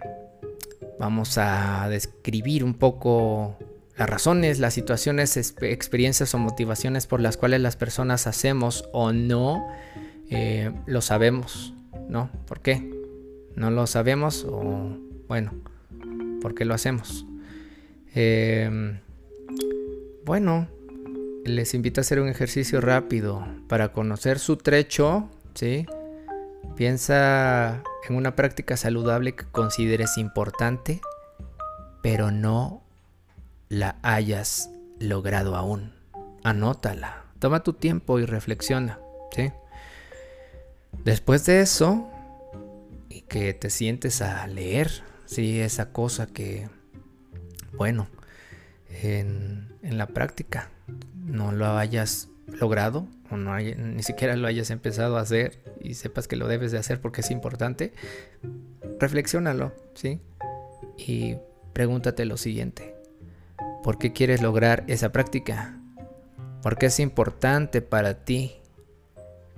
vamos 0.99 1.39
a 1.39 1.87
describir 1.89 2.63
un 2.63 2.75
poco 2.75 3.57
las 3.97 4.07
razones, 4.07 4.59
las 4.59 4.75
situaciones, 4.75 5.37
experiencias 5.37 6.35
o 6.35 6.37
motivaciones 6.37 7.07
por 7.07 7.19
las 7.19 7.35
cuales 7.35 7.61
las 7.61 7.77
personas 7.77 8.27
hacemos 8.27 8.87
o 8.93 9.11
no 9.11 9.67
eh, 10.29 10.71
lo 10.85 11.01
sabemos, 11.01 11.73
¿no? 12.07 12.29
¿Por 12.45 12.59
qué? 12.59 12.91
No 13.55 13.71
lo 13.71 13.87
sabemos 13.87 14.45
o, 14.47 14.95
bueno, 15.27 15.53
¿Por 16.41 16.55
qué 16.55 16.65
lo 16.65 16.73
hacemos? 16.73 17.25
Em, 18.13 18.99
bueno, 20.25 20.67
les 21.45 21.73
invito 21.73 21.99
a 21.99 22.03
hacer 22.03 22.19
un 22.19 22.27
ejercicio 22.27 22.81
rápido 22.81 23.45
para 23.67 23.91
conocer 23.91 24.39
su 24.39 24.57
trecho, 24.57 25.29
¿sí? 25.53 25.85
Piensa 26.75 27.83
en 28.07 28.15
una 28.15 28.35
práctica 28.35 28.77
saludable 28.77 29.35
que 29.35 29.45
consideres 29.45 30.17
importante, 30.17 31.01
pero 32.01 32.31
no 32.31 32.83
la 33.69 33.97
hayas 34.01 34.69
logrado 34.99 35.55
aún. 35.55 35.93
Anótala, 36.43 37.25
toma 37.39 37.63
tu 37.63 37.73
tiempo 37.73 38.19
y 38.19 38.25
reflexiona, 38.25 38.99
¿sí? 39.35 39.51
Después 41.03 41.45
de 41.45 41.61
eso, 41.61 42.09
y 43.09 43.21
que 43.21 43.53
te 43.53 43.69
sientes 43.69 44.21
a 44.21 44.45
leer, 44.47 45.03
sí, 45.29 45.59
esa 45.61 45.91
cosa 45.91 46.25
que, 46.25 46.69
bueno, 47.73 48.07
en, 48.89 49.69
la 49.83 50.07
práctica 50.07 50.71
no 51.15 51.51
lo 51.51 51.77
hayas 51.77 52.29
logrado 52.47 53.07
o 53.29 53.37
no 53.37 53.55
ni 53.57 54.01
siquiera 54.01 54.35
lo 54.35 54.47
hayas 54.47 54.71
empezado 54.71 55.17
a 55.17 55.21
hacer 55.21 55.59
y 55.81 55.93
sepas 55.93 56.27
que 56.27 56.35
lo 56.35 56.47
debes 56.47 56.71
de 56.71 56.79
hacer 56.79 56.99
porque 56.99 57.21
es 57.21 57.29
importante, 57.29 57.93
reflexiónalo, 58.99 59.71
¿sí? 59.93 60.19
Y 60.97 61.37
pregúntate 61.73 62.25
lo 62.25 62.37
siguiente. 62.37 62.95
¿Por 63.83 63.99
qué 63.99 64.13
quieres 64.13 64.41
lograr 64.41 64.83
esa 64.87 65.11
práctica? 65.11 65.79
¿Por 66.63 66.77
qué 66.77 66.87
es 66.87 66.99
importante 66.99 67.81
para 67.81 68.25
ti? 68.25 68.55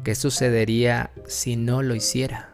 ¿Qué 0.04 0.16
sucedería 0.16 1.12
si 1.26 1.56
no 1.56 1.82
lo 1.82 1.96
hiciera? 1.96 2.51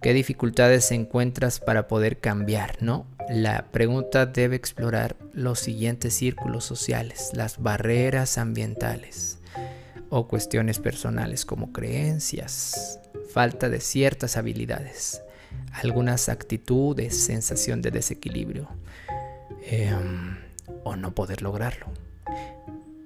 ¿Qué 0.00 0.14
dificultades 0.14 0.92
encuentras 0.92 1.58
para 1.58 1.88
poder 1.88 2.18
cambiar? 2.18 2.76
¿No? 2.80 3.04
La 3.28 3.66
pregunta 3.72 4.26
debe 4.26 4.54
explorar 4.54 5.16
los 5.32 5.58
siguientes 5.58 6.14
círculos 6.14 6.64
sociales, 6.64 7.30
las 7.34 7.60
barreras 7.60 8.38
ambientales 8.38 9.38
o 10.08 10.28
cuestiones 10.28 10.78
personales 10.78 11.44
como 11.44 11.72
creencias, 11.72 13.00
falta 13.32 13.68
de 13.68 13.80
ciertas 13.80 14.36
habilidades, 14.36 15.20
algunas 15.72 16.28
actitudes, 16.28 17.18
sensación 17.18 17.82
de 17.82 17.90
desequilibrio 17.90 18.68
em, 19.62 20.38
o 20.84 20.94
no 20.94 21.12
poder 21.12 21.42
lograrlo. 21.42 21.86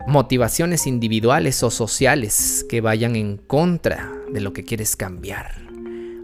Motivaciones 0.07 0.87
individuales 0.87 1.63
o 1.63 1.71
sociales 1.71 2.67
que 2.69 2.83
vayan 2.83 3.17
en 3.17 3.39
contra 3.39 4.13
de 4.31 4.43
lo 4.43 4.53
que 4.53 4.65
quieres 4.65 4.95
cambiar 4.95 5.72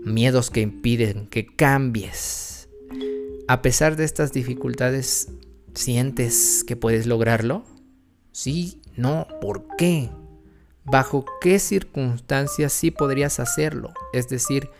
miedos 0.04 0.50
que 0.50 0.60
impiden 0.60 1.26
que 1.28 1.46
cambies. 1.46 2.68
A 3.46 3.62
pesar 3.62 3.96
de 3.96 4.04
estas 4.04 4.32
dificultades, 4.32 5.28
¿sientes 5.74 6.64
que 6.66 6.76
puedes 6.76 7.06
lograrlo? 7.06 7.64
Sí, 8.32 8.82
no, 8.96 9.26
¿por 9.40 9.66
qué? 9.76 10.10
¿Bajo 10.84 11.24
qué 11.40 11.58
circunstancias 11.58 12.72
sí 12.72 12.90
podrías 12.90 13.40
hacerlo? 13.40 13.92
Es 14.12 14.28
decir, 14.28 14.70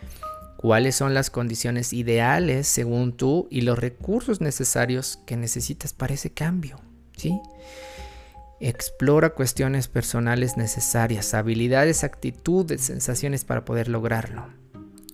¿cuáles 0.57 0.95
son 0.95 1.13
las 1.13 1.29
condiciones 1.29 1.93
ideales 1.93 2.67
según 2.67 3.15
tú 3.15 3.47
y 3.49 3.61
los 3.61 3.77
recursos 3.77 4.41
necesarios 4.41 5.19
que 5.25 5.37
necesitas 5.37 5.93
para 5.93 6.13
ese 6.13 6.31
cambio? 6.31 6.79
¿Sí? 7.15 7.39
Explora 8.59 9.29
cuestiones 9.31 9.87
personales 9.87 10.57
necesarias, 10.57 11.33
habilidades, 11.33 12.03
actitudes, 12.03 12.81
sensaciones 12.81 13.45
para 13.45 13.63
poder 13.65 13.87
lograrlo 13.87 14.58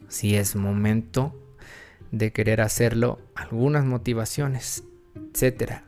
si 0.08 0.36
es 0.36 0.56
momento 0.56 1.34
de 2.12 2.32
querer 2.32 2.62
hacerlo, 2.62 3.20
algunas 3.36 3.86
motivaciones, 3.86 4.84
etc. 5.16 5.82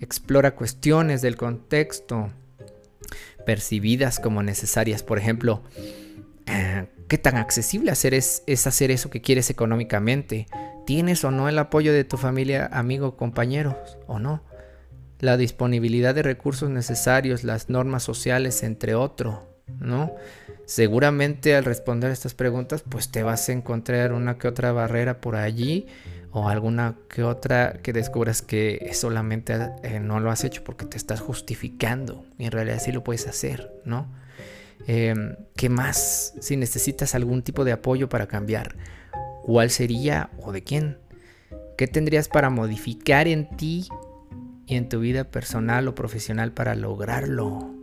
Explora 0.00 0.54
cuestiones 0.54 1.22
del 1.22 1.36
contexto 1.36 2.30
percibidas 3.44 4.20
como 4.20 4.42
necesarias. 4.42 5.02
Por 5.02 5.18
ejemplo, 5.18 5.62
eh, 6.46 6.86
¿qué 7.08 7.18
tan 7.18 7.36
accesible 7.36 7.90
hacer 7.90 8.14
es, 8.14 8.42
es 8.46 8.66
hacer 8.66 8.90
eso 8.90 9.10
que 9.10 9.20
quieres 9.20 9.50
económicamente? 9.50 10.46
¿Tienes 10.86 11.24
o 11.24 11.30
no 11.30 11.48
el 11.48 11.58
apoyo 11.58 11.92
de 11.92 12.04
tu 12.04 12.16
familia, 12.16 12.68
amigo, 12.72 13.16
compañeros 13.16 13.98
o 14.06 14.18
no? 14.18 14.42
La 15.18 15.36
disponibilidad 15.36 16.14
de 16.14 16.22
recursos 16.22 16.70
necesarios, 16.70 17.44
las 17.44 17.68
normas 17.68 18.02
sociales, 18.02 18.62
entre 18.62 18.94
otros, 18.94 19.40
¿no? 19.78 20.14
Seguramente 20.70 21.56
al 21.56 21.64
responder 21.64 22.12
estas 22.12 22.34
preguntas, 22.34 22.84
pues 22.88 23.10
te 23.10 23.24
vas 23.24 23.48
a 23.48 23.52
encontrar 23.52 24.12
una 24.12 24.38
que 24.38 24.46
otra 24.46 24.70
barrera 24.70 25.20
por 25.20 25.34
allí 25.34 25.88
o 26.30 26.48
alguna 26.48 26.94
que 27.08 27.24
otra 27.24 27.80
que 27.82 27.92
descubras 27.92 28.40
que 28.40 28.88
solamente 28.94 29.58
eh, 29.82 29.98
no 29.98 30.20
lo 30.20 30.30
has 30.30 30.44
hecho 30.44 30.62
porque 30.62 30.86
te 30.86 30.96
estás 30.96 31.18
justificando 31.20 32.24
y 32.38 32.44
en 32.44 32.52
realidad 32.52 32.80
sí 32.80 32.92
lo 32.92 33.02
puedes 33.02 33.26
hacer, 33.26 33.68
¿no? 33.84 34.06
Em, 34.86 35.34
¿Qué 35.56 35.68
más? 35.68 36.34
Si 36.40 36.56
necesitas 36.56 37.16
algún 37.16 37.42
tipo 37.42 37.64
de 37.64 37.72
apoyo 37.72 38.08
para 38.08 38.28
cambiar, 38.28 38.76
¿cuál 39.42 39.70
sería 39.70 40.30
o 40.38 40.52
de 40.52 40.62
quién? 40.62 40.98
¿Qué 41.76 41.88
tendrías 41.88 42.28
para 42.28 42.48
modificar 42.48 43.26
en 43.26 43.56
ti 43.56 43.88
y 44.68 44.76
en 44.76 44.88
tu 44.88 45.00
vida 45.00 45.24
personal 45.32 45.88
o 45.88 45.96
profesional 45.96 46.52
para 46.52 46.76
lograrlo? 46.76 47.79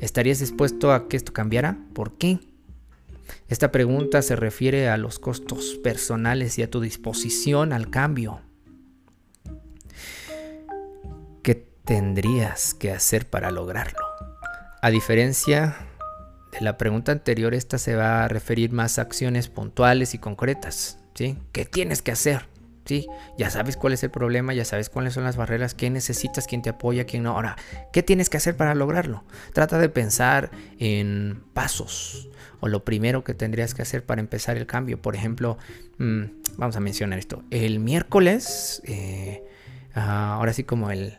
¿Estarías 0.00 0.40
dispuesto 0.40 0.92
a 0.92 1.08
que 1.08 1.16
esto 1.16 1.32
cambiara? 1.32 1.78
¿Por 1.94 2.18
qué? 2.18 2.40
Esta 3.48 3.70
pregunta 3.70 4.22
se 4.22 4.36
refiere 4.36 4.88
a 4.88 4.96
los 4.96 5.18
costos 5.18 5.78
personales 5.82 6.58
y 6.58 6.62
a 6.62 6.70
tu 6.70 6.80
disposición 6.80 7.72
al 7.72 7.90
cambio. 7.90 8.40
¿Qué 11.42 11.54
tendrías 11.84 12.74
que 12.74 12.90
hacer 12.90 13.28
para 13.28 13.50
lograrlo? 13.50 14.04
A 14.82 14.90
diferencia 14.90 15.76
de 16.52 16.60
la 16.60 16.78
pregunta 16.78 17.12
anterior, 17.12 17.54
esta 17.54 17.78
se 17.78 17.96
va 17.96 18.24
a 18.24 18.28
referir 18.28 18.72
más 18.72 18.98
a 18.98 19.02
acciones 19.02 19.48
puntuales 19.48 20.14
y 20.14 20.18
concretas. 20.18 20.98
¿sí? 21.14 21.38
¿Qué 21.52 21.64
tienes 21.64 22.02
que 22.02 22.12
hacer? 22.12 22.53
¿Sí? 22.84 23.06
Ya 23.38 23.50
sabes 23.50 23.76
cuál 23.76 23.92
es 23.92 24.02
el 24.02 24.10
problema, 24.10 24.54
ya 24.54 24.64
sabes 24.64 24.90
cuáles 24.90 25.14
son 25.14 25.24
las 25.24 25.36
barreras, 25.36 25.74
qué 25.74 25.90
necesitas, 25.90 26.46
quién 26.46 26.62
te 26.62 26.70
apoya, 26.70 27.04
quién 27.04 27.22
no. 27.22 27.30
Ahora, 27.30 27.56
¿qué 27.92 28.02
tienes 28.02 28.30
que 28.30 28.36
hacer 28.36 28.56
para 28.56 28.74
lograrlo? 28.74 29.24
Trata 29.52 29.78
de 29.78 29.88
pensar 29.88 30.50
en 30.78 31.42
pasos 31.52 32.28
o 32.60 32.68
lo 32.68 32.84
primero 32.84 33.24
que 33.24 33.34
tendrías 33.34 33.74
que 33.74 33.82
hacer 33.82 34.04
para 34.04 34.20
empezar 34.20 34.56
el 34.56 34.66
cambio. 34.66 35.00
Por 35.00 35.16
ejemplo, 35.16 35.58
mm, 35.98 36.22
vamos 36.56 36.76
a 36.76 36.80
mencionar 36.80 37.18
esto. 37.18 37.42
El 37.50 37.78
miércoles, 37.78 38.82
eh, 38.84 39.42
ah, 39.94 40.34
ahora 40.34 40.52
sí 40.52 40.64
como 40.64 40.90
el 40.90 41.18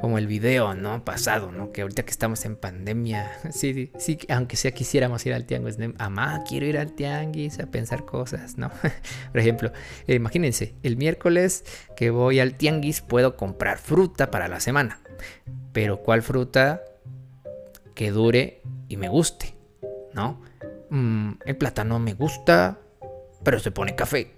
como 0.00 0.18
el 0.18 0.26
video, 0.26 0.74
¿no? 0.74 1.04
Pasado, 1.04 1.52
¿no? 1.52 1.72
Que 1.72 1.82
ahorita 1.82 2.04
que 2.04 2.10
estamos 2.10 2.44
en 2.44 2.56
pandemia, 2.56 3.30
sí, 3.50 3.90
sí, 3.98 4.18
aunque 4.28 4.56
sea 4.56 4.72
quisiéramos 4.72 5.24
ir 5.26 5.34
al 5.34 5.44
tianguis, 5.44 5.76
amá, 5.98 6.42
quiero 6.48 6.66
ir 6.66 6.78
al 6.78 6.92
tianguis 6.92 7.58
a 7.60 7.66
pensar 7.66 8.04
cosas, 8.04 8.58
¿no? 8.58 8.70
Por 9.32 9.40
ejemplo, 9.40 9.72
eh, 10.06 10.14
imagínense, 10.14 10.74
el 10.82 10.96
miércoles 10.96 11.64
que 11.96 12.10
voy 12.10 12.40
al 12.40 12.54
tianguis 12.54 13.00
puedo 13.00 13.36
comprar 13.36 13.78
fruta 13.78 14.30
para 14.30 14.48
la 14.48 14.60
semana, 14.60 15.00
pero 15.72 16.02
¿cuál 16.02 16.22
fruta 16.22 16.82
que 17.94 18.10
dure 18.10 18.62
y 18.88 18.96
me 18.96 19.08
guste, 19.08 19.54
¿no? 20.12 20.42
Mm, 20.90 21.32
el 21.44 21.56
plátano 21.56 21.98
me 21.98 22.14
gusta, 22.14 22.78
pero 23.42 23.58
se 23.58 23.70
pone 23.70 23.94
café 23.94 24.34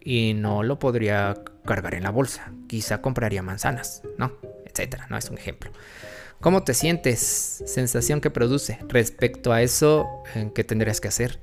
y 0.00 0.34
no 0.34 0.62
lo 0.62 0.78
podría 0.78 1.34
cargar 1.64 1.94
en 1.94 2.04
la 2.04 2.10
bolsa, 2.10 2.52
quizá 2.66 3.02
compraría 3.02 3.42
manzanas, 3.42 4.02
¿no? 4.18 4.32
Etcétera, 4.72 5.06
¿no? 5.10 5.16
Es 5.16 5.30
un 5.30 5.38
ejemplo. 5.38 5.70
¿Cómo 6.40 6.64
te 6.64 6.74
sientes? 6.74 7.62
Sensación 7.66 8.20
que 8.20 8.30
produce. 8.30 8.78
Respecto 8.88 9.52
a 9.52 9.62
eso, 9.62 10.08
¿qué 10.54 10.64
tendrías 10.64 11.00
que 11.00 11.08
hacer? 11.08 11.38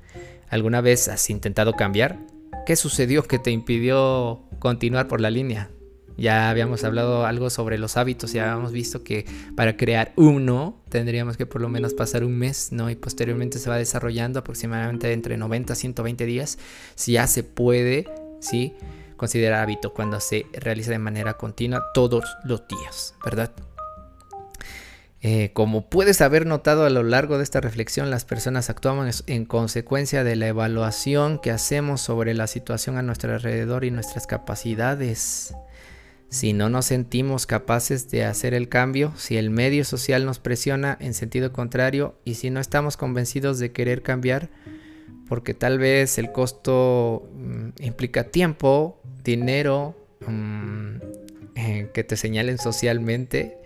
¿Alguna 0.49 0.81
vez 0.81 1.07
has 1.07 1.29
intentado 1.29 1.73
cambiar? 1.73 2.19
¿Qué 2.65 2.75
sucedió 2.75 3.23
que 3.23 3.39
te 3.39 3.51
impidió 3.51 4.41
continuar 4.59 5.07
por 5.07 5.21
la 5.21 5.29
línea? 5.29 5.69
Ya 6.17 6.49
habíamos 6.49 6.83
hablado 6.83 7.25
algo 7.25 7.49
sobre 7.49 7.77
los 7.77 7.95
hábitos, 7.95 8.33
ya 8.33 8.51
habíamos 8.51 8.73
visto 8.73 9.05
que 9.05 9.25
para 9.55 9.77
crear 9.77 10.11
uno 10.17 10.83
tendríamos 10.89 11.37
que 11.37 11.45
por 11.45 11.61
lo 11.61 11.69
menos 11.69 11.93
pasar 11.93 12.25
un 12.25 12.37
mes, 12.37 12.73
¿no? 12.73 12.89
Y 12.89 12.95
posteriormente 12.95 13.57
se 13.57 13.69
va 13.69 13.77
desarrollando 13.77 14.39
aproximadamente 14.39 15.13
entre 15.13 15.37
90 15.37 15.71
a 15.71 15.75
120 15.77 16.25
días. 16.25 16.57
Si 16.95 17.13
ya 17.13 17.25
se 17.25 17.43
puede, 17.43 18.05
¿sí? 18.41 18.73
Considera 19.19 19.61
hábito 19.61 19.93
cuando 19.93 20.19
se 20.19 20.47
realiza 20.53 20.89
de 20.89 20.97
manera 20.97 21.35
continua 21.35 21.91
todos 21.93 22.23
los 22.43 22.67
días, 22.67 23.13
¿verdad? 23.23 23.51
Eh, 25.21 25.51
como 25.53 25.89
puedes 25.89 26.21
haber 26.21 26.45
notado 26.45 26.85
a 26.85 26.89
lo 26.89 27.03
largo 27.03 27.37
de 27.37 27.43
esta 27.43 27.59
reflexión, 27.59 28.09
las 28.09 28.23
personas 28.23 28.69
actuamos 28.69 29.25
en 29.27 29.45
consecuencia 29.45 30.23
de 30.23 30.37
la 30.37 30.47
evaluación 30.47 31.39
que 31.39 31.51
hacemos 31.51 31.99
sobre 31.99 32.33
la 32.33 32.47
situación 32.47 32.97
a 32.97 33.01
nuestro 33.01 33.33
alrededor 33.33 33.83
y 33.83 33.91
nuestras 33.91 34.27
capacidades. 34.27 35.53
Si 36.29 36.53
no 36.53 36.69
nos 36.69 36.85
sentimos 36.85 37.45
capaces 37.45 38.09
de 38.11 38.23
hacer 38.23 38.53
el 38.53 38.69
cambio, 38.69 39.11
si 39.17 39.35
el 39.35 39.49
medio 39.49 39.83
social 39.83 40.25
nos 40.25 40.39
presiona 40.39 40.95
en 41.01 41.13
sentido 41.13 41.51
contrario 41.51 42.15
y 42.23 42.35
si 42.35 42.49
no 42.49 42.61
estamos 42.61 42.95
convencidos 42.95 43.59
de 43.59 43.73
querer 43.73 44.03
cambiar, 44.03 44.49
porque 45.29 45.53
tal 45.53 45.77
vez 45.77 46.17
el 46.17 46.31
costo 46.31 47.29
mm, 47.33 47.69
implica 47.81 48.25
tiempo, 48.25 48.99
dinero 49.23 49.95
mm, 50.27 50.95
eh, 51.55 51.89
que 51.93 52.03
te 52.03 52.17
señalen 52.17 52.57
socialmente 52.57 53.59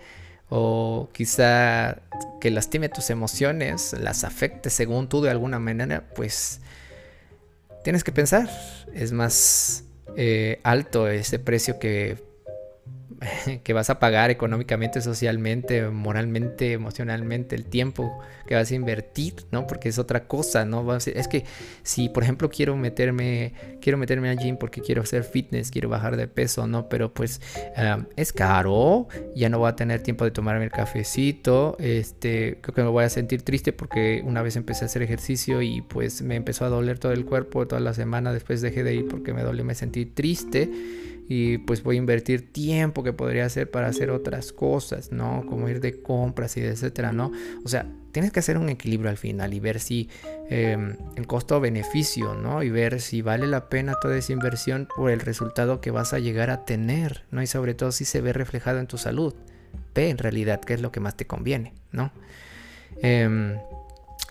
o 0.50 1.08
quizá 1.12 2.02
que 2.40 2.50
lastime 2.50 2.90
tus 2.90 3.08
emociones, 3.08 3.94
las 3.98 4.22
afecte 4.24 4.68
según 4.68 5.08
tú 5.08 5.22
de 5.22 5.30
alguna 5.30 5.58
manera, 5.58 6.04
pues 6.14 6.60
tienes 7.82 8.04
que 8.04 8.12
pensar, 8.12 8.48
es 8.92 9.12
más 9.12 9.84
eh, 10.16 10.60
alto 10.62 11.08
ese 11.08 11.38
precio 11.38 11.78
que 11.78 12.22
que 13.62 13.72
vas 13.72 13.90
a 13.90 13.98
pagar 13.98 14.30
económicamente, 14.30 15.00
socialmente, 15.00 15.88
moralmente, 15.88 16.72
emocionalmente, 16.72 17.54
el 17.56 17.66
tiempo 17.66 18.18
que 18.46 18.54
vas 18.54 18.70
a 18.70 18.74
invertir, 18.74 19.34
¿no? 19.50 19.66
Porque 19.66 19.88
es 19.88 19.98
otra 19.98 20.26
cosa, 20.26 20.64
¿no? 20.64 20.96
Es 20.96 21.28
que 21.28 21.44
si, 21.82 22.08
por 22.08 22.22
ejemplo, 22.22 22.50
quiero 22.50 22.76
meterme, 22.76 23.54
quiero 23.80 23.98
meterme 23.98 24.30
al 24.30 24.38
gym 24.38 24.56
porque 24.56 24.80
quiero 24.80 25.02
hacer 25.02 25.24
fitness, 25.24 25.70
quiero 25.70 25.88
bajar 25.88 26.16
de 26.16 26.28
peso, 26.28 26.66
¿no? 26.66 26.88
Pero 26.88 27.12
pues 27.12 27.40
es 28.16 28.32
caro, 28.32 29.08
ya 29.34 29.48
no 29.48 29.58
voy 29.58 29.68
a 29.68 29.76
tener 29.76 30.02
tiempo 30.02 30.24
de 30.24 30.30
tomarme 30.30 30.64
el 30.64 30.70
cafecito, 30.70 31.76
este, 31.78 32.58
creo 32.60 32.74
que 32.74 32.82
me 32.82 32.88
voy 32.88 33.04
a 33.04 33.08
sentir 33.08 33.42
triste 33.42 33.72
porque 33.72 34.22
una 34.24 34.42
vez 34.42 34.56
empecé 34.56 34.84
a 34.84 34.86
hacer 34.86 35.02
ejercicio 35.02 35.62
y 35.62 35.82
pues 35.82 36.22
me 36.22 36.36
empezó 36.36 36.64
a 36.64 36.68
doler 36.68 36.98
todo 36.98 37.12
el 37.12 37.24
cuerpo 37.24 37.66
toda 37.66 37.80
la 37.80 37.94
semana, 37.94 38.32
después 38.32 38.60
dejé 38.60 38.84
de 38.84 38.94
ir 38.94 39.08
porque 39.08 39.32
me 39.32 39.42
dolió, 39.42 39.64
me 39.64 39.74
sentí 39.74 40.06
triste 40.06 40.70
y 41.28 41.58
pues 41.58 41.82
voy 41.82 41.96
a 41.96 41.98
invertir 41.98 42.52
tiempo 42.52 43.02
que 43.02 43.12
podría 43.12 43.46
hacer 43.46 43.70
para 43.70 43.88
hacer 43.88 44.10
otras 44.10 44.52
cosas, 44.52 45.10
¿no? 45.10 45.44
Como 45.46 45.68
ir 45.68 45.80
de 45.80 46.02
compras 46.02 46.56
y 46.56 46.60
etcétera, 46.60 47.12
¿no? 47.12 47.32
O 47.64 47.68
sea, 47.68 47.86
tienes 48.12 48.30
que 48.30 48.40
hacer 48.40 48.58
un 48.58 48.68
equilibrio 48.68 49.10
al 49.10 49.16
final 49.16 49.54
y 49.54 49.60
ver 49.60 49.80
si 49.80 50.10
em, 50.50 50.96
el 51.16 51.26
costo-beneficio, 51.26 52.34
¿no? 52.34 52.62
Y 52.62 52.70
ver 52.70 53.00
si 53.00 53.22
vale 53.22 53.46
la 53.46 53.68
pena 53.68 53.94
toda 54.00 54.16
esa 54.16 54.32
inversión 54.32 54.86
por 54.96 55.10
el 55.10 55.20
resultado 55.20 55.80
que 55.80 55.90
vas 55.90 56.12
a 56.12 56.18
llegar 56.18 56.50
a 56.50 56.64
tener, 56.64 57.24
¿no? 57.30 57.42
Y 57.42 57.46
sobre 57.46 57.74
todo 57.74 57.90
si 57.92 58.04
se 58.04 58.20
ve 58.20 58.32
reflejado 58.32 58.78
en 58.78 58.86
tu 58.86 58.98
salud. 58.98 59.34
Ve 59.94 60.10
en 60.10 60.18
realidad 60.18 60.60
qué 60.60 60.74
es 60.74 60.82
lo 60.82 60.92
que 60.92 61.00
más 61.00 61.16
te 61.16 61.26
conviene, 61.26 61.72
¿no? 61.90 62.12
Eh, 63.02 63.56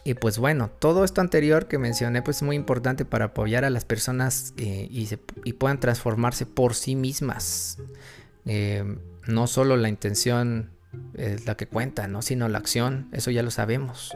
y 0.06 0.16
pues 0.16 0.38
bueno, 0.38 0.70
todo 0.80 1.04
esto 1.04 1.22
anterior 1.22 1.68
que 1.68 1.78
mencioné 1.78 2.22
pues 2.22 2.38
es 2.38 2.44
muy 2.44 2.56
importante 2.56 3.06
para 3.06 3.26
apoyar 3.26 3.63
a 3.63 3.70
las 3.70 3.86
personas 3.86 4.54
eh, 4.58 4.88
y, 4.89 5.54
puedan 5.54 5.80
transformarse 5.80 6.46
por 6.46 6.76
sí 6.76 6.96
mismas. 6.96 7.78
Eh, 8.46 8.98
no 9.28 9.48
solo 9.48 9.78
la 9.78 9.88
intención 9.88 10.72
es 11.13 11.46
la 11.46 11.56
que 11.56 11.68
cuenta, 11.68 12.08
¿no? 12.08 12.22
sino 12.22 12.50
la 12.50 12.58
acción, 12.58 13.08
eso 13.13 13.32
ya 13.32 13.44
lo 13.44 13.52
sabemos. 13.52 14.16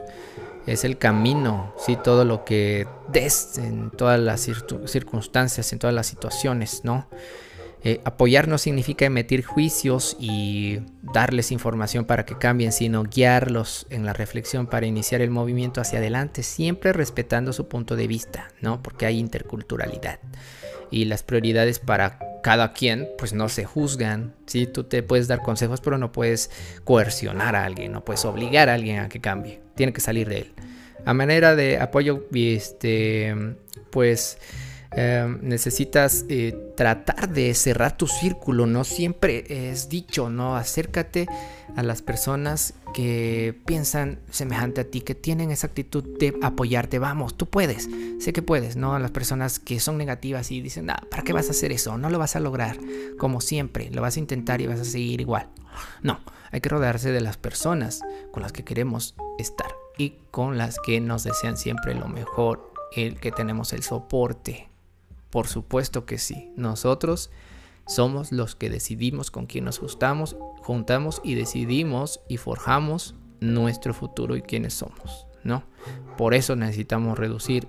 Es 0.66 0.84
el 0.84 0.98
camino, 0.98 1.74
sí, 1.78 1.96
todo 1.96 2.26
lo 2.26 2.44
que 2.44 2.86
des 3.10 3.56
en 3.56 3.90
todas 3.90 4.20
las 4.20 4.42
circunstancias, 4.86 5.72
en 5.72 5.78
todas 5.78 5.94
las 5.94 6.06
situaciones, 6.06 6.82
¿no? 6.84 7.08
Eh, 7.84 8.00
apoyar 8.04 8.48
no 8.48 8.58
significa 8.58 9.06
emitir 9.06 9.44
juicios 9.44 10.16
y 10.18 10.80
darles 11.00 11.52
información 11.52 12.04
para 12.04 12.24
que 12.24 12.36
cambien, 12.36 12.72
sino 12.72 13.04
guiarlos 13.04 13.86
en 13.90 14.04
la 14.04 14.12
reflexión 14.12 14.66
para 14.66 14.86
iniciar 14.86 15.20
el 15.20 15.30
movimiento 15.30 15.80
hacia 15.80 16.00
adelante, 16.00 16.42
siempre 16.42 16.92
respetando 16.92 17.52
su 17.52 17.68
punto 17.68 17.94
de 17.94 18.08
vista, 18.08 18.48
¿no? 18.60 18.82
Porque 18.82 19.06
hay 19.06 19.18
interculturalidad 19.18 20.18
y 20.90 21.04
las 21.04 21.22
prioridades 21.22 21.78
para 21.78 22.18
cada 22.42 22.72
quien 22.72 23.08
pues 23.18 23.32
no 23.32 23.48
se 23.48 23.64
juzgan, 23.64 24.34
¿sí? 24.46 24.66
Tú 24.66 24.84
te 24.84 25.02
puedes 25.02 25.28
dar 25.28 25.42
consejos, 25.42 25.80
pero 25.80 25.98
no 25.98 26.12
puedes 26.12 26.50
coercionar 26.84 27.54
a 27.54 27.64
alguien, 27.64 27.92
no 27.92 28.04
puedes 28.04 28.24
obligar 28.24 28.68
a 28.68 28.74
alguien 28.74 29.00
a 29.00 29.08
que 29.08 29.20
cambie, 29.20 29.60
tiene 29.74 29.92
que 29.92 30.00
salir 30.00 30.28
de 30.28 30.38
él. 30.38 30.52
A 31.04 31.14
manera 31.14 31.54
de 31.54 31.78
apoyo, 31.78 32.26
este, 32.34 33.34
pues 33.90 34.38
Em, 34.92 35.38
necesitas 35.42 36.24
eh, 36.30 36.72
tratar 36.74 37.28
de 37.28 37.52
cerrar 37.52 37.96
tu 37.96 38.06
círculo, 38.06 38.66
no 38.66 38.84
siempre 38.84 39.44
es 39.70 39.90
dicho, 39.90 40.30
¿no? 40.30 40.56
Acércate 40.56 41.26
a 41.76 41.82
las 41.82 42.00
personas 42.00 42.72
que 42.94 43.54
piensan 43.66 44.18
semejante 44.30 44.80
a 44.80 44.84
ti, 44.84 45.02
que 45.02 45.14
tienen 45.14 45.50
esa 45.50 45.66
actitud 45.66 46.02
de 46.18 46.34
apoyarte, 46.42 46.98
vamos, 46.98 47.36
tú 47.36 47.46
puedes, 47.46 47.86
sé 48.18 48.32
que 48.32 48.40
puedes, 48.40 48.76
¿no? 48.76 48.94
A 48.94 48.98
las 48.98 49.10
personas 49.10 49.58
que 49.58 49.78
son 49.78 49.98
negativas 49.98 50.50
y 50.50 50.62
dicen, 50.62 50.88
ah, 50.88 51.02
¿para 51.10 51.22
qué 51.22 51.34
vas 51.34 51.48
a 51.48 51.50
hacer 51.50 51.70
eso? 51.70 51.98
No 51.98 52.08
lo 52.08 52.18
vas 52.18 52.34
a 52.34 52.40
lograr, 52.40 52.78
como 53.18 53.42
siempre, 53.42 53.90
lo 53.90 54.00
vas 54.00 54.16
a 54.16 54.20
intentar 54.20 54.62
y 54.62 54.68
vas 54.68 54.80
a 54.80 54.84
seguir 54.84 55.20
igual. 55.20 55.50
No, 56.02 56.18
hay 56.50 56.62
que 56.62 56.70
rodearse 56.70 57.12
de 57.12 57.20
las 57.20 57.36
personas 57.36 58.00
con 58.32 58.42
las 58.42 58.52
que 58.52 58.64
queremos 58.64 59.14
estar 59.38 59.70
y 59.98 60.14
con 60.30 60.56
las 60.56 60.78
que 60.80 60.98
nos 61.00 61.24
desean 61.24 61.58
siempre 61.58 61.94
lo 61.94 62.08
mejor, 62.08 62.72
el 62.96 63.20
que 63.20 63.32
tenemos 63.32 63.74
el 63.74 63.82
soporte 63.82 64.68
por 65.30 65.46
supuesto 65.46 66.06
que 66.06 66.18
sí. 66.18 66.50
Nosotros 66.56 67.30
somos 67.86 68.32
los 68.32 68.54
que 68.54 68.70
decidimos 68.70 69.30
con 69.30 69.46
quién 69.46 69.64
nos 69.64 69.78
juntamos, 69.78 70.36
juntamos 70.60 71.20
y 71.24 71.34
decidimos 71.34 72.20
y 72.28 72.36
forjamos 72.36 73.14
nuestro 73.40 73.94
futuro 73.94 74.36
y 74.36 74.42
quiénes 74.42 74.74
somos, 74.74 75.26
¿no? 75.44 75.64
Por 76.16 76.34
eso 76.34 76.56
necesitamos 76.56 77.18
reducir 77.18 77.68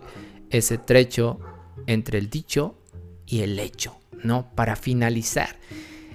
ese 0.50 0.78
trecho 0.78 1.40
entre 1.88 2.18
el 2.18 2.30
dicho 2.30 2.76
y 3.26 3.42
el 3.42 3.60
hecho, 3.60 3.98
¿no? 4.24 4.54
Para 4.56 4.76
finalizar, 4.76 5.56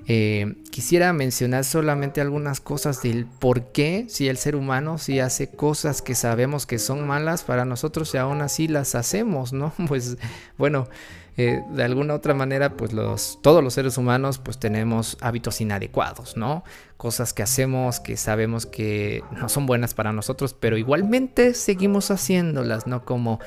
eh, 0.06 0.56
quisiera 0.70 1.14
mencionar 1.14 1.64
solamente 1.64 2.20
algunas 2.20 2.60
cosas 2.60 3.00
del 3.02 3.24
por 3.24 3.72
qué 3.72 4.04
si 4.08 4.28
el 4.28 4.36
ser 4.36 4.54
humano 4.54 4.98
si 4.98 5.18
hace 5.18 5.48
cosas 5.50 6.02
que 6.02 6.14
sabemos 6.14 6.66
que 6.66 6.78
son 6.78 7.06
malas 7.06 7.42
para 7.42 7.64
nosotros 7.64 8.12
y 8.14 8.18
aún 8.18 8.42
así 8.42 8.68
las 8.68 8.94
hacemos, 8.94 9.54
¿no? 9.54 9.72
Pues 9.88 10.18
bueno, 10.58 10.88
Eh, 11.36 11.62
de 11.68 11.82
alguna 11.82 12.14
otra 12.14 12.32
manera, 12.34 12.76
pues 12.76 12.92
los, 12.92 13.40
todos 13.42 13.62
los 13.62 13.74
seres 13.74 13.98
humanos 13.98 14.38
pues 14.38 14.58
tenemos 14.58 15.16
hábitos 15.20 15.60
inadecuados, 15.60 16.36
¿no? 16.36 16.62
Cosas 16.96 17.32
que 17.32 17.42
hacemos 17.42 17.98
que 18.00 18.16
sabemos 18.16 18.66
que 18.66 19.24
no 19.32 19.48
son 19.48 19.66
buenas 19.66 19.94
para 19.94 20.12
nosotros, 20.12 20.54
pero 20.54 20.76
igualmente 20.76 21.54
seguimos 21.54 22.10
haciéndolas, 22.10 22.86
¿no? 22.86 23.04
Como, 23.04 23.40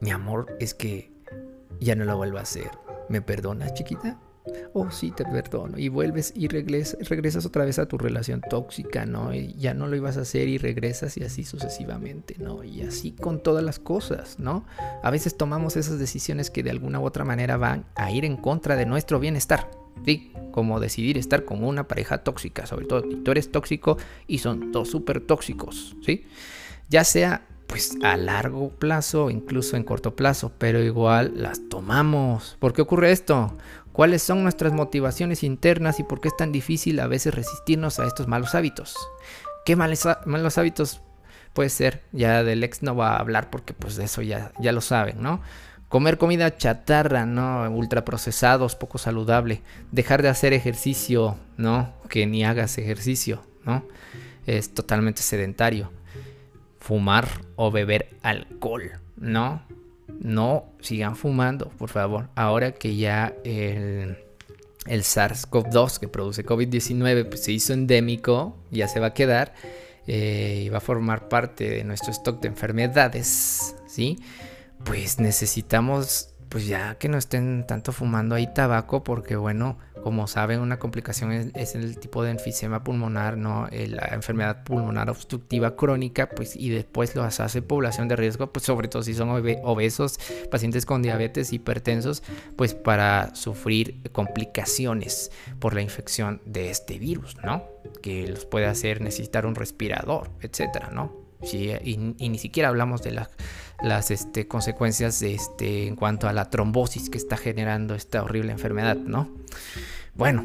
mi 0.00 0.10
amor, 0.10 0.56
es 0.60 0.74
que 0.74 1.10
ya 1.80 1.94
no 1.94 2.04
la 2.04 2.14
vuelvo 2.14 2.38
a 2.38 2.42
hacer. 2.42 2.70
¿Me 3.08 3.22
perdonas, 3.22 3.74
chiquita? 3.74 4.18
Oh 4.72 4.90
sí, 4.90 5.10
te 5.10 5.24
perdono, 5.24 5.78
y 5.78 5.88
vuelves 5.88 6.32
y 6.36 6.48
regresas, 6.48 7.46
otra 7.46 7.64
vez 7.64 7.78
a 7.78 7.86
tu 7.86 7.98
relación 7.98 8.42
tóxica, 8.48 9.06
¿no? 9.06 9.34
Y 9.34 9.54
ya 9.54 9.74
no 9.74 9.86
lo 9.86 9.96
ibas 9.96 10.16
a 10.16 10.22
hacer 10.22 10.48
y 10.48 10.58
regresas 10.58 11.16
y 11.16 11.24
así 11.24 11.44
sucesivamente, 11.44 12.36
¿no? 12.38 12.62
Y 12.64 12.82
así 12.82 13.12
con 13.12 13.42
todas 13.42 13.64
las 13.64 13.78
cosas, 13.78 14.38
¿no? 14.38 14.64
A 15.02 15.10
veces 15.10 15.36
tomamos 15.36 15.76
esas 15.76 15.98
decisiones 15.98 16.50
que 16.50 16.62
de 16.62 16.70
alguna 16.70 17.00
u 17.00 17.04
otra 17.04 17.24
manera 17.24 17.56
van 17.56 17.86
a 17.94 18.10
ir 18.10 18.24
en 18.24 18.36
contra 18.36 18.76
de 18.76 18.86
nuestro 18.86 19.18
bienestar, 19.18 19.70
¿sí? 20.04 20.32
Como 20.52 20.80
decidir 20.80 21.18
estar 21.18 21.44
con 21.44 21.64
una 21.64 21.88
pareja 21.88 22.18
tóxica, 22.18 22.66
sobre 22.66 22.86
todo 22.86 23.02
si 23.02 23.16
tú 23.16 23.30
eres 23.30 23.50
tóxico 23.50 23.96
y 24.26 24.38
son 24.38 24.72
dos 24.72 24.90
súper 24.90 25.20
tóxicos, 25.20 25.96
¿sí? 26.04 26.24
Ya 26.90 27.04
sea 27.04 27.46
pues 27.66 27.96
a 28.02 28.16
largo 28.16 28.68
plazo, 28.68 29.30
incluso 29.30 29.76
en 29.76 29.84
corto 29.84 30.14
plazo, 30.14 30.52
pero 30.58 30.82
igual 30.82 31.32
las 31.34 31.68
tomamos. 31.68 32.56
¿Por 32.60 32.72
qué 32.72 32.82
ocurre 32.82 33.10
esto? 33.10 33.56
Cuáles 33.94 34.24
son 34.24 34.42
nuestras 34.42 34.72
motivaciones 34.72 35.44
internas 35.44 36.00
y 36.00 36.02
por 36.02 36.20
qué 36.20 36.26
es 36.26 36.36
tan 36.36 36.50
difícil 36.50 36.98
a 36.98 37.06
veces 37.06 37.32
resistirnos 37.32 38.00
a 38.00 38.06
estos 38.06 38.26
malos 38.26 38.56
hábitos. 38.56 38.96
¿Qué 39.64 39.76
malos 39.76 40.58
hábitos 40.58 41.00
puede 41.52 41.70
ser? 41.70 42.02
Ya 42.10 42.42
del 42.42 42.64
ex 42.64 42.82
no 42.82 42.96
va 42.96 43.14
a 43.14 43.20
hablar 43.20 43.50
porque 43.50 43.72
pues 43.72 43.94
de 43.94 44.04
eso 44.04 44.20
ya, 44.20 44.50
ya 44.58 44.72
lo 44.72 44.80
saben, 44.80 45.22
¿no? 45.22 45.40
Comer 45.88 46.18
comida 46.18 46.56
chatarra, 46.56 47.24
¿no? 47.24 47.70
Ultraprocesados, 47.70 48.74
poco 48.74 48.98
saludable. 48.98 49.62
Dejar 49.92 50.22
de 50.22 50.28
hacer 50.28 50.52
ejercicio, 50.52 51.36
¿no? 51.56 51.92
Que 52.08 52.26
ni 52.26 52.44
hagas 52.44 52.78
ejercicio, 52.78 53.44
¿no? 53.64 53.86
Es 54.44 54.74
totalmente 54.74 55.22
sedentario. 55.22 55.92
Fumar 56.80 57.28
o 57.54 57.70
beber 57.70 58.16
alcohol, 58.22 58.90
¿no? 59.16 59.62
No 60.20 60.66
sigan 60.80 61.16
fumando, 61.16 61.68
por 61.70 61.90
favor. 61.90 62.28
Ahora 62.34 62.72
que 62.72 62.96
ya 62.96 63.34
el, 63.44 64.16
SARS-CoV-2 64.86 65.98
que 65.98 66.08
produce 66.08 66.44
COVID-19 66.44 67.28
pues, 67.28 67.44
se 67.44 67.52
hizo 67.52 67.72
endémico, 67.72 68.56
ya 68.70 68.88
se 68.88 69.00
va 69.00 69.08
a 69.08 69.14
quedar 69.14 69.54
eh, 70.06 70.62
y 70.66 70.68
va 70.68 70.78
a 70.78 70.80
formar 70.80 71.28
parte 71.28 71.68
de 71.68 71.84
nuestro 71.84 72.12
stock 72.12 72.40
de 72.40 72.48
enfermedades, 72.48 73.76
¿sí? 73.86 74.18
Pues 74.84 75.18
necesitamos 75.18 76.34
pues 76.54 76.66
ya 76.66 76.94
que 76.98 77.08
no 77.08 77.18
estén 77.18 77.66
tanto 77.66 77.90
fumando 77.90 78.36
ahí 78.36 78.46
tabaco 78.54 79.02
porque 79.02 79.34
bueno, 79.34 79.76
como 80.04 80.26
saben, 80.26 80.60
una 80.60 80.78
complicación 80.78 81.32
es, 81.54 81.74
el 81.74 81.98
tipo 81.98 82.22
de 82.22 82.30
enfisema 82.30 82.84
pulmonar, 82.84 83.38
¿no? 83.38 83.68
Eh, 83.70 83.88
la 83.88 84.10
enfermedad 84.12 84.62
pulmonar 84.62 85.08
obstructiva 85.08 85.76
crónica, 85.76 86.28
pues, 86.28 86.56
y 86.56 86.68
después 86.68 87.16
lo 87.16 87.24
hace 87.24 87.62
población 87.62 88.06
de 88.08 88.14
riesgo, 88.14 88.52
pues, 88.52 88.66
sobre 88.66 88.88
todo 88.88 89.02
si 89.02 89.14
son 89.14 89.30
obesos, 89.30 90.20
pacientes 90.50 90.84
con 90.84 91.00
diabetes, 91.00 91.54
hipertensos, 91.54 92.22
pues, 92.54 92.74
para 92.74 93.34
sufrir 93.34 94.02
complicaciones 94.12 95.32
por 95.58 95.72
la 95.72 95.80
infección 95.80 96.42
de 96.44 96.68
este 96.68 96.98
virus, 96.98 97.38
¿no? 97.42 97.64
Que 98.02 98.28
los 98.28 98.44
puede 98.44 98.66
hacer 98.66 99.00
necesitar 99.00 99.46
un 99.46 99.54
respirador, 99.54 100.28
etcétera, 100.42 100.90
¿no? 100.92 101.24
Sí, 101.44 101.70
y, 101.82 101.96
ni 101.96 102.38
siquiera 102.38 102.68
hablamos 102.68 103.02
de 103.02 103.12
las 103.12 103.30
este, 104.10 104.48
consecuencias 104.48 105.22
este, 105.22 105.86
en 105.86 105.96
cuanto 105.96 106.28
a 106.28 106.32
la 106.32 106.50
trombosis 106.50 107.10
que 107.10 107.18
está 107.18 107.36
generando 107.36 107.94
esta 107.94 108.22
horrible 108.22 108.52
enfermedad, 108.52 108.96
¿no? 108.96 109.30
Bueno, 110.14 110.44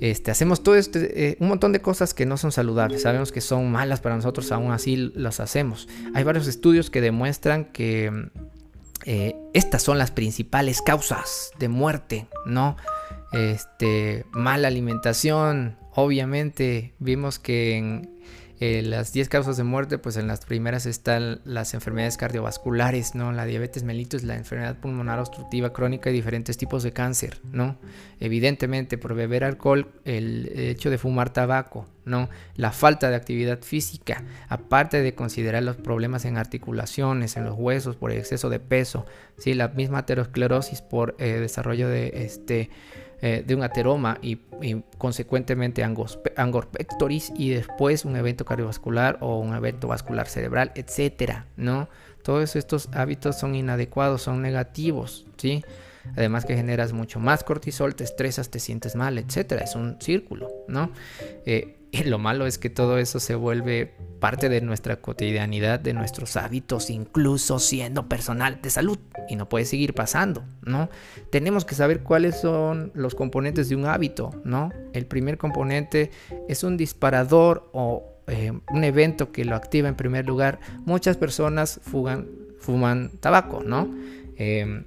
este, 0.00 0.30
hacemos 0.30 0.62
todo 0.62 0.76
este, 0.76 1.28
eh, 1.28 1.36
un 1.40 1.48
montón 1.48 1.72
de 1.72 1.82
cosas 1.82 2.14
que 2.14 2.24
no 2.24 2.36
son 2.36 2.52
saludables, 2.52 3.02
sabemos 3.02 3.32
que 3.32 3.40
son 3.40 3.70
malas 3.70 4.00
para 4.00 4.16
nosotros, 4.16 4.50
aún 4.50 4.72
así 4.72 4.96
las 5.14 5.40
hacemos. 5.40 5.88
Hay 6.14 6.24
varios 6.24 6.46
estudios 6.46 6.88
que 6.90 7.00
demuestran 7.00 7.66
que 7.66 8.30
eh, 9.04 9.36
estas 9.52 9.82
son 9.82 9.98
las 9.98 10.10
principales 10.10 10.80
causas 10.82 11.50
de 11.58 11.68
muerte, 11.68 12.28
¿no? 12.46 12.76
Este, 13.32 14.24
mala 14.32 14.68
alimentación, 14.68 15.76
obviamente, 15.94 16.94
vimos 16.98 17.38
que 17.38 17.76
en 17.76 18.20
eh, 18.60 18.82
las 18.82 19.14
10 19.14 19.30
causas 19.30 19.56
de 19.56 19.64
muerte, 19.64 19.96
pues 19.96 20.18
en 20.18 20.26
las 20.26 20.44
primeras 20.44 20.84
están 20.84 21.40
las 21.44 21.72
enfermedades 21.72 22.18
cardiovasculares, 22.18 23.14
¿no? 23.14 23.32
La 23.32 23.46
diabetes 23.46 23.84
mellitus, 23.84 24.22
la 24.22 24.36
enfermedad 24.36 24.76
pulmonar 24.76 25.18
obstructiva 25.18 25.72
crónica 25.72 26.10
y 26.10 26.12
diferentes 26.12 26.58
tipos 26.58 26.82
de 26.82 26.92
cáncer, 26.92 27.40
¿no? 27.52 27.78
Evidentemente, 28.20 28.98
por 28.98 29.14
beber 29.14 29.44
alcohol, 29.44 29.88
el 30.04 30.52
hecho 30.54 30.90
de 30.90 30.98
fumar 30.98 31.32
tabaco, 31.32 31.86
¿no? 32.04 32.28
La 32.54 32.70
falta 32.70 33.08
de 33.08 33.16
actividad 33.16 33.60
física, 33.62 34.24
aparte 34.50 35.00
de 35.00 35.14
considerar 35.14 35.62
los 35.62 35.76
problemas 35.76 36.26
en 36.26 36.36
articulaciones, 36.36 37.38
en 37.38 37.44
los 37.44 37.54
huesos, 37.56 37.96
por 37.96 38.12
exceso 38.12 38.50
de 38.50 38.60
peso, 38.60 39.06
¿sí? 39.38 39.54
La 39.54 39.68
misma 39.68 40.00
aterosclerosis 40.00 40.82
por 40.82 41.16
eh, 41.18 41.38
desarrollo 41.40 41.88
de 41.88 42.12
este 42.24 42.68
eh, 43.22 43.44
de 43.46 43.54
un 43.54 43.62
ateroma 43.62 44.18
y, 44.22 44.38
consecuentemente 44.98 45.82
angor 45.84 46.68
pectoris 46.68 47.32
y 47.36 47.50
después 47.50 48.04
un 48.04 48.16
evento 48.16 48.44
cardiovascular 48.44 49.18
o 49.20 49.38
un 49.38 49.54
evento 49.54 49.88
vascular 49.88 50.28
cerebral, 50.28 50.72
etcétera, 50.74 51.46
¿no? 51.56 51.88
Todos 52.22 52.56
estos 52.56 52.88
hábitos 52.92 53.38
son 53.38 53.54
inadecuados, 53.54 54.22
son 54.22 54.42
negativos, 54.42 55.26
¿sí? 55.38 55.64
Además 56.16 56.44
que 56.44 56.56
generas 56.56 56.92
mucho 56.92 57.20
más 57.20 57.44
cortisol, 57.44 57.94
te 57.94 58.04
estresas, 58.04 58.50
te 58.50 58.58
sientes 58.58 58.96
mal, 58.96 59.18
etcétera. 59.18 59.64
Es 59.64 59.74
un 59.74 59.96
círculo, 60.00 60.48
¿no? 60.68 60.90
Eh, 61.46 61.79
y 61.92 62.04
lo 62.04 62.18
malo 62.18 62.46
es 62.46 62.58
que 62.58 62.70
todo 62.70 62.98
eso 62.98 63.20
se 63.20 63.34
vuelve 63.34 63.94
parte 64.20 64.48
de 64.48 64.60
nuestra 64.60 64.96
cotidianidad, 64.96 65.80
de 65.80 65.94
nuestros 65.94 66.36
hábitos, 66.36 66.90
incluso 66.90 67.58
siendo 67.58 68.08
personal 68.08 68.60
de 68.62 68.70
salud. 68.70 68.98
Y 69.28 69.36
no 69.36 69.48
puede 69.48 69.64
seguir 69.64 69.94
pasando, 69.94 70.44
¿no? 70.62 70.90
Tenemos 71.30 71.64
que 71.64 71.74
saber 71.74 72.02
cuáles 72.02 72.40
son 72.40 72.92
los 72.94 73.14
componentes 73.14 73.68
de 73.68 73.76
un 73.76 73.86
hábito, 73.86 74.30
¿no? 74.44 74.70
El 74.92 75.06
primer 75.06 75.38
componente 75.38 76.10
es 76.48 76.62
un 76.64 76.76
disparador 76.76 77.70
o 77.72 78.04
eh, 78.26 78.52
un 78.70 78.84
evento 78.84 79.32
que 79.32 79.44
lo 79.44 79.56
activa 79.56 79.88
en 79.88 79.94
primer 79.94 80.26
lugar. 80.26 80.60
Muchas 80.84 81.16
personas 81.16 81.80
fuman 81.82 83.10
tabaco, 83.20 83.62
¿no? 83.64 83.88
Eh, 84.36 84.84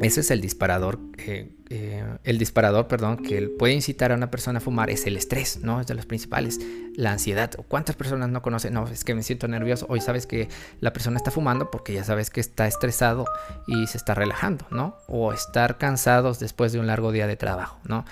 ese 0.00 0.20
es 0.20 0.30
el 0.30 0.40
disparador. 0.40 0.98
Eh, 1.18 1.50
eh, 1.70 2.04
el 2.24 2.38
disparador, 2.38 2.86
perdón, 2.86 3.16
que 3.16 3.48
puede 3.48 3.72
incitar 3.72 4.12
a 4.12 4.14
una 4.14 4.30
persona 4.30 4.58
a 4.58 4.60
fumar 4.60 4.90
es 4.90 5.06
el 5.06 5.16
estrés, 5.16 5.60
¿no? 5.62 5.80
Es 5.80 5.86
de 5.86 5.94
los 5.94 6.06
principales. 6.06 6.60
La 6.94 7.12
ansiedad. 7.12 7.50
¿Cuántas 7.68 7.96
personas 7.96 8.28
no 8.28 8.42
conocen? 8.42 8.74
No, 8.74 8.86
es 8.86 9.04
que 9.04 9.14
me 9.14 9.22
siento 9.22 9.48
nervioso. 9.48 9.86
Hoy 9.88 10.00
sabes 10.00 10.26
que 10.26 10.48
la 10.80 10.92
persona 10.92 11.16
está 11.16 11.30
fumando 11.30 11.70
porque 11.70 11.94
ya 11.94 12.04
sabes 12.04 12.30
que 12.30 12.40
está 12.40 12.66
estresado 12.66 13.24
y 13.66 13.86
se 13.86 13.96
está 13.96 14.14
relajando, 14.14 14.66
¿no? 14.70 14.96
O 15.08 15.32
estar 15.32 15.78
cansados 15.78 16.38
después 16.38 16.72
de 16.72 16.78
un 16.78 16.86
largo 16.86 17.10
día 17.10 17.26
de 17.26 17.36
trabajo, 17.36 17.78
¿no? 17.84 18.04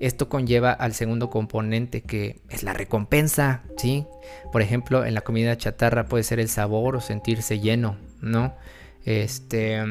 Esto 0.00 0.28
conlleva 0.28 0.72
al 0.72 0.92
segundo 0.92 1.30
componente 1.30 2.02
que 2.02 2.40
es 2.50 2.62
la 2.62 2.72
recompensa, 2.72 3.62
¿sí? 3.76 4.06
Por 4.52 4.62
ejemplo, 4.62 5.04
en 5.04 5.14
la 5.14 5.22
comida 5.22 5.56
chatarra 5.56 6.06
puede 6.06 6.24
ser 6.24 6.40
el 6.40 6.48
sabor 6.48 6.96
o 6.96 7.00
sentirse 7.00 7.60
lleno, 7.60 7.96
¿no? 8.20 8.54
Este 9.04 9.82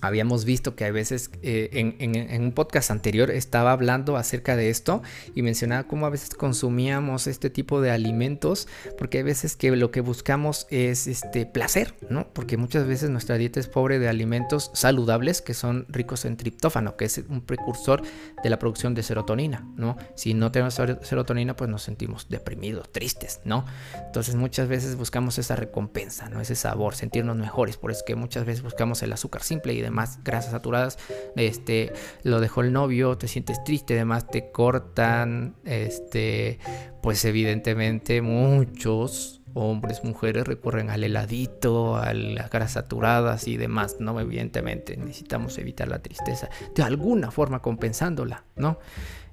habíamos 0.00 0.44
visto 0.44 0.76
que 0.76 0.84
a 0.84 0.90
veces 0.90 1.30
eh, 1.42 1.70
en, 1.72 2.42
un 2.42 2.52
podcast 2.52 2.90
anterior 2.90 3.30
estaba 3.30 3.72
hablando 3.72 4.16
acerca 4.16 4.56
de 4.56 4.70
esto 4.70 5.02
y 5.34 5.42
mencionaba 5.42 5.84
cómo 5.84 6.06
a 6.06 6.10
veces 6.10 6.34
consumíamos 6.34 7.26
este 7.26 7.50
tipo 7.50 7.80
de 7.80 7.90
alimentos 7.90 8.68
porque 8.98 9.18
hay 9.18 9.24
veces 9.24 9.56
que 9.56 9.74
lo 9.74 9.90
que 9.90 10.00
buscamos 10.00 10.66
es 10.70 11.06
este 11.06 11.46
placer, 11.46 11.94
¿no? 12.08 12.28
Porque 12.32 12.56
muchas 12.56 12.86
veces 12.86 13.10
nuestra 13.10 13.36
dieta 13.36 13.60
es 13.60 13.68
pobre 13.68 13.98
de 13.98 14.08
alimentos 14.08 14.70
saludables 14.74 15.42
que 15.42 15.54
son 15.54 15.86
ricos 15.88 16.24
en 16.24 16.36
triptófano, 16.36 16.96
que 16.96 17.06
es 17.06 17.18
un 17.28 17.40
precursor 17.40 18.02
de 18.42 18.50
la 18.50 18.58
producción 18.58 18.94
de 18.94 19.02
serotonina, 19.02 19.66
¿no? 19.76 19.96
Si 20.14 20.34
no 20.34 20.52
tenemos 20.52 20.74
serotonina, 20.74 21.56
pues 21.56 21.70
nos 21.70 21.82
sentimos 21.82 22.28
deprimidos, 22.28 22.92
tristes, 22.92 23.40
¿no? 23.44 23.64
Entonces 24.06 24.34
muchas 24.34 24.68
veces 24.68 24.96
buscamos 24.96 25.38
esa 25.38 25.56
recompensa, 25.56 26.28
¿no? 26.28 26.40
Ese 26.40 26.54
sabor, 26.54 26.94
sentirnos 26.94 27.36
mejores, 27.36 27.76
por 27.76 27.90
eso 27.90 28.04
que 28.06 28.14
muchas 28.14 28.44
veces 28.44 28.62
buscamos 28.62 29.02
el 29.02 29.12
azúcar 29.12 29.42
simple 29.42 29.65
y 29.74 29.80
demás 29.80 30.20
grasas 30.24 30.52
saturadas, 30.52 30.98
este, 31.36 31.92
lo 32.22 32.40
dejó 32.40 32.60
el 32.62 32.72
novio, 32.72 33.16
te 33.18 33.28
sientes 33.28 33.62
triste, 33.64 33.94
además 33.94 34.26
te 34.26 34.50
cortan, 34.50 35.54
este, 35.64 36.58
pues 37.02 37.24
evidentemente 37.24 38.22
muchos 38.22 39.42
hombres, 39.56 40.04
mujeres 40.04 40.46
recurren 40.46 40.90
al 40.90 41.02
heladito, 41.02 41.96
a 41.96 42.12
las 42.12 42.50
grasas 42.50 42.72
saturadas 42.72 43.48
y 43.48 43.56
demás, 43.56 43.96
¿no? 44.00 44.20
Evidentemente 44.20 44.96
necesitamos 44.98 45.56
evitar 45.56 45.88
la 45.88 46.00
tristeza 46.00 46.50
de 46.74 46.82
alguna 46.82 47.30
forma 47.30 47.60
compensándola, 47.60 48.44
¿no? 48.54 48.78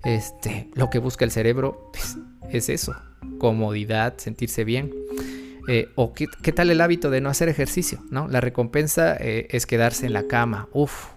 Este, 0.03 0.69
lo 0.75 0.89
que 0.89 0.99
busca 0.99 1.25
el 1.25 1.31
cerebro 1.31 1.91
pues, 1.91 2.17
es 2.49 2.69
eso, 2.69 2.95
comodidad, 3.37 4.17
sentirse 4.17 4.63
bien. 4.63 4.93
Eh, 5.67 5.89
o 5.95 6.13
¿qué, 6.13 6.27
tal 6.27 6.71
el 6.71 6.81
hábito 6.81 7.09
de 7.09 7.21
no 7.21 7.29
hacer 7.29 7.49
ejercicio, 7.49 7.99
¿no? 8.09 8.27
La 8.27 8.41
recompensa 8.41 9.15
eh, 9.15 9.47
es 9.51 9.65
quedarse 9.65 10.05
en 10.05 10.13
la 10.13 10.27
cama. 10.27 10.67
Uf, 10.73 11.07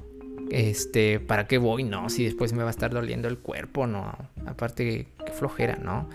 este, 0.51 1.19
¿para 1.21 1.47
qué 1.47 1.59
voy? 1.59 1.83
No, 1.83 2.09
si 2.09 2.25
después 2.25 2.53
me 2.53 2.63
va 2.63 2.69
a 2.69 2.71
estar 2.71 2.93
doliendo 2.93 3.29
el 3.29 3.39
cuerpo, 3.39 3.87
no. 3.87 4.17
Aparte, 4.47 5.09
qué 5.25 5.33
flojera, 5.33 5.77
¿no? 5.77 6.09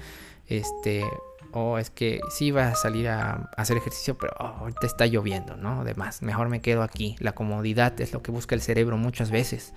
Este, 0.47 1.03
o 1.51 1.77
es 1.77 1.89
que 1.89 2.21
sí 2.29 2.51
va 2.51 2.69
a 2.69 2.75
salir 2.75 3.09
a, 3.09 3.49
hacer 3.57 3.77
ejercicio, 3.77 4.17
pero 4.17 4.33
oh, 4.39 4.43
ahorita 4.43 4.87
está 4.87 5.05
lloviendo, 5.05 5.57
¿no? 5.57 5.81
Además, 5.81 6.21
mejor 6.21 6.49
me 6.49 6.61
quedo 6.61 6.83
aquí. 6.83 7.15
La 7.19 7.33
comodidad 7.33 7.99
es 7.99 8.13
lo 8.13 8.21
que 8.21 8.31
busca 8.31 8.55
el 8.55 8.61
cerebro 8.61 8.97
muchas 8.97 9.31
veces. 9.31 9.73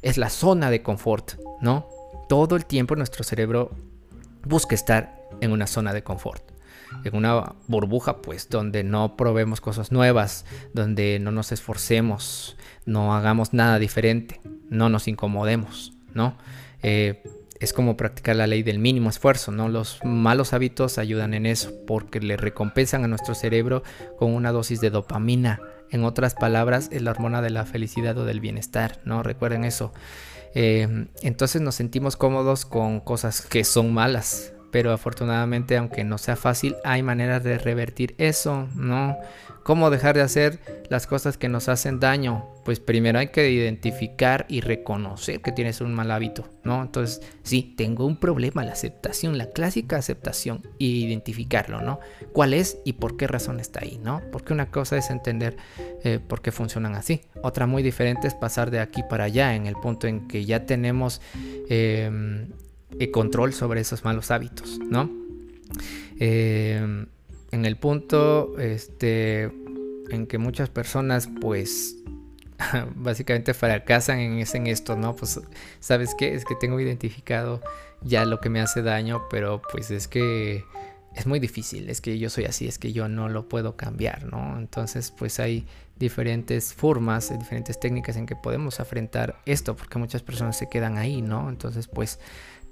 Es 0.00 0.16
la 0.16 0.30
zona 0.30 0.70
de 0.70 0.82
confort, 0.82 1.34
¿no? 1.60 1.88
Todo 2.28 2.56
el 2.56 2.64
tiempo 2.64 2.96
nuestro 2.96 3.24
cerebro 3.24 3.70
busca 4.44 4.74
estar 4.74 5.20
en 5.40 5.52
una 5.52 5.66
zona 5.66 5.92
de 5.92 6.02
confort. 6.02 6.51
En 7.04 7.16
una 7.16 7.54
burbuja, 7.68 8.22
pues, 8.22 8.48
donde 8.48 8.84
no 8.84 9.16
probemos 9.16 9.60
cosas 9.60 9.92
nuevas, 9.92 10.44
donde 10.72 11.18
no 11.20 11.30
nos 11.30 11.52
esforcemos, 11.52 12.56
no 12.86 13.14
hagamos 13.14 13.52
nada 13.52 13.78
diferente, 13.78 14.40
no 14.70 14.88
nos 14.88 15.08
incomodemos, 15.08 15.92
¿no? 16.14 16.36
Eh, 16.82 17.22
es 17.62 17.72
como 17.72 17.96
practicar 17.96 18.34
la 18.34 18.48
ley 18.48 18.64
del 18.64 18.80
mínimo 18.80 19.08
esfuerzo, 19.08 19.52
¿no? 19.52 19.68
Los 19.68 20.00
malos 20.04 20.52
hábitos 20.52 20.98
ayudan 20.98 21.32
en 21.32 21.46
eso 21.46 21.72
porque 21.86 22.20
le 22.20 22.36
recompensan 22.36 23.04
a 23.04 23.08
nuestro 23.08 23.36
cerebro 23.36 23.84
con 24.18 24.34
una 24.34 24.50
dosis 24.50 24.80
de 24.80 24.90
dopamina. 24.90 25.60
En 25.90 26.04
otras 26.04 26.34
palabras, 26.34 26.88
es 26.90 27.02
la 27.02 27.12
hormona 27.12 27.40
de 27.40 27.50
la 27.50 27.64
felicidad 27.64 28.18
o 28.18 28.24
del 28.24 28.40
bienestar, 28.40 29.00
¿no? 29.04 29.22
Recuerden 29.22 29.64
eso. 29.64 29.92
Eh, 30.54 31.06
entonces 31.22 31.62
nos 31.62 31.76
sentimos 31.76 32.16
cómodos 32.16 32.66
con 32.66 32.98
cosas 33.00 33.42
que 33.42 33.62
son 33.62 33.94
malas, 33.94 34.52
pero 34.72 34.90
afortunadamente, 34.90 35.76
aunque 35.76 36.02
no 36.02 36.18
sea 36.18 36.34
fácil, 36.34 36.74
hay 36.82 37.02
maneras 37.02 37.44
de 37.44 37.58
revertir 37.58 38.14
eso, 38.18 38.68
¿no? 38.74 39.16
¿Cómo 39.62 39.90
dejar 39.90 40.16
de 40.16 40.22
hacer 40.22 40.58
las 40.88 41.06
cosas 41.06 41.36
que 41.36 41.48
nos 41.48 41.68
hacen 41.68 42.00
daño? 42.00 42.46
Pues 42.64 42.80
primero 42.80 43.20
hay 43.20 43.28
que 43.28 43.48
identificar 43.50 44.44
y 44.48 44.60
reconocer 44.60 45.40
que 45.40 45.52
tienes 45.52 45.80
un 45.80 45.94
mal 45.94 46.10
hábito, 46.10 46.48
¿no? 46.64 46.82
Entonces, 46.82 47.20
sí, 47.42 47.74
tengo 47.76 48.06
un 48.06 48.16
problema, 48.16 48.64
la 48.64 48.72
aceptación, 48.72 49.38
la 49.38 49.50
clásica 49.50 49.98
aceptación, 49.98 50.66
y 50.78 51.04
identificarlo, 51.04 51.80
¿no? 51.80 52.00
¿Cuál 52.32 52.54
es 52.54 52.78
y 52.84 52.94
por 52.94 53.16
qué 53.16 53.26
razón 53.26 53.60
está 53.60 53.80
ahí, 53.82 54.00
¿no? 54.02 54.22
Porque 54.32 54.52
una 54.52 54.70
cosa 54.70 54.96
es 54.96 55.10
entender 55.10 55.56
eh, 56.02 56.18
por 56.26 56.40
qué 56.40 56.50
funcionan 56.50 56.94
así. 56.94 57.20
Otra 57.42 57.66
muy 57.66 57.82
diferente 57.82 58.26
es 58.26 58.34
pasar 58.34 58.70
de 58.70 58.80
aquí 58.80 59.02
para 59.08 59.24
allá, 59.24 59.54
en 59.54 59.66
el 59.66 59.74
punto 59.74 60.06
en 60.06 60.26
que 60.26 60.44
ya 60.44 60.66
tenemos 60.66 61.20
em, 61.68 62.48
control 63.12 63.52
sobre 63.52 63.80
esos 63.80 64.04
malos 64.04 64.30
hábitos, 64.30 64.78
¿no? 64.78 65.10
Eh, 66.18 67.06
en 67.50 67.64
el 67.64 67.76
punto 67.76 68.58
este, 68.58 69.50
en 70.10 70.26
que 70.26 70.38
muchas 70.38 70.70
personas 70.70 71.28
pues 71.40 71.96
básicamente 72.96 73.54
fracasan 73.54 74.18
en, 74.18 74.44
en 74.52 74.66
esto, 74.66 74.96
¿no? 74.96 75.14
Pues 75.14 75.40
sabes 75.80 76.14
qué, 76.16 76.34
es 76.34 76.44
que 76.44 76.54
tengo 76.54 76.80
identificado 76.80 77.60
ya 78.02 78.24
lo 78.24 78.40
que 78.40 78.48
me 78.48 78.60
hace 78.60 78.82
daño, 78.82 79.22
pero 79.30 79.62
pues 79.70 79.90
es 79.90 80.08
que 80.08 80.64
es 81.14 81.26
muy 81.26 81.40
difícil, 81.40 81.90
es 81.90 82.00
que 82.00 82.18
yo 82.18 82.30
soy 82.30 82.46
así, 82.46 82.66
es 82.66 82.78
que 82.78 82.92
yo 82.92 83.08
no 83.08 83.28
lo 83.28 83.48
puedo 83.48 83.76
cambiar, 83.76 84.24
¿no? 84.24 84.58
Entonces 84.58 85.10
pues 85.10 85.40
hay 85.40 85.66
diferentes 85.98 86.72
formas, 86.72 87.36
diferentes 87.38 87.78
técnicas 87.78 88.16
en 88.16 88.26
que 88.26 88.34
podemos 88.34 88.80
afrontar 88.80 89.36
esto, 89.44 89.76
porque 89.76 89.98
muchas 89.98 90.22
personas 90.22 90.56
se 90.56 90.68
quedan 90.68 90.96
ahí, 90.96 91.20
¿no? 91.20 91.48
Entonces 91.48 91.86
pues 91.86 92.18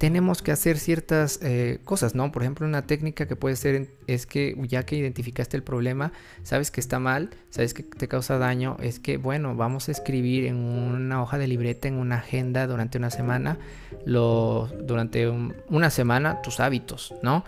tenemos 0.01 0.41
que 0.41 0.51
hacer 0.51 0.79
ciertas 0.79 1.39
eh, 1.43 1.79
cosas, 1.85 2.15
¿no? 2.15 2.33
Por 2.33 2.41
ejemplo, 2.41 2.67
una 2.67 2.87
técnica 2.87 3.29
que 3.29 3.37
puede 3.37 3.55
ser 3.55 3.89
es 4.07 4.25
que 4.25 4.57
ya 4.67 4.83
que 4.85 4.97
identificaste 4.97 5.59
el 5.59 5.63
problema, 5.63 6.11
sabes 6.43 6.71
que 6.71 6.81
está 6.81 6.99
mal, 6.99 7.29
sabes 7.51 7.75
que 7.75 7.83
te 7.83 8.09
causa 8.09 8.39
daño, 8.39 8.79
es 8.81 8.99
que, 8.99 9.19
bueno, 9.19 9.57
vamos 9.57 9.91
a 9.91 9.93
escribir 9.93 10.47
en 10.47 10.57
una 10.57 11.23
hoja 11.23 11.37
de 11.37 11.47
libreta, 11.49 11.87
en 11.87 11.99
una 11.99 12.17
agenda 12.17 12.67
durante 12.67 12.97
una 12.97 13.11
semana, 13.11 13.59
durante 14.07 15.29
una 15.29 15.91
semana 15.91 16.41
tus 16.41 16.61
hábitos, 16.61 17.13
¿no? 17.23 17.45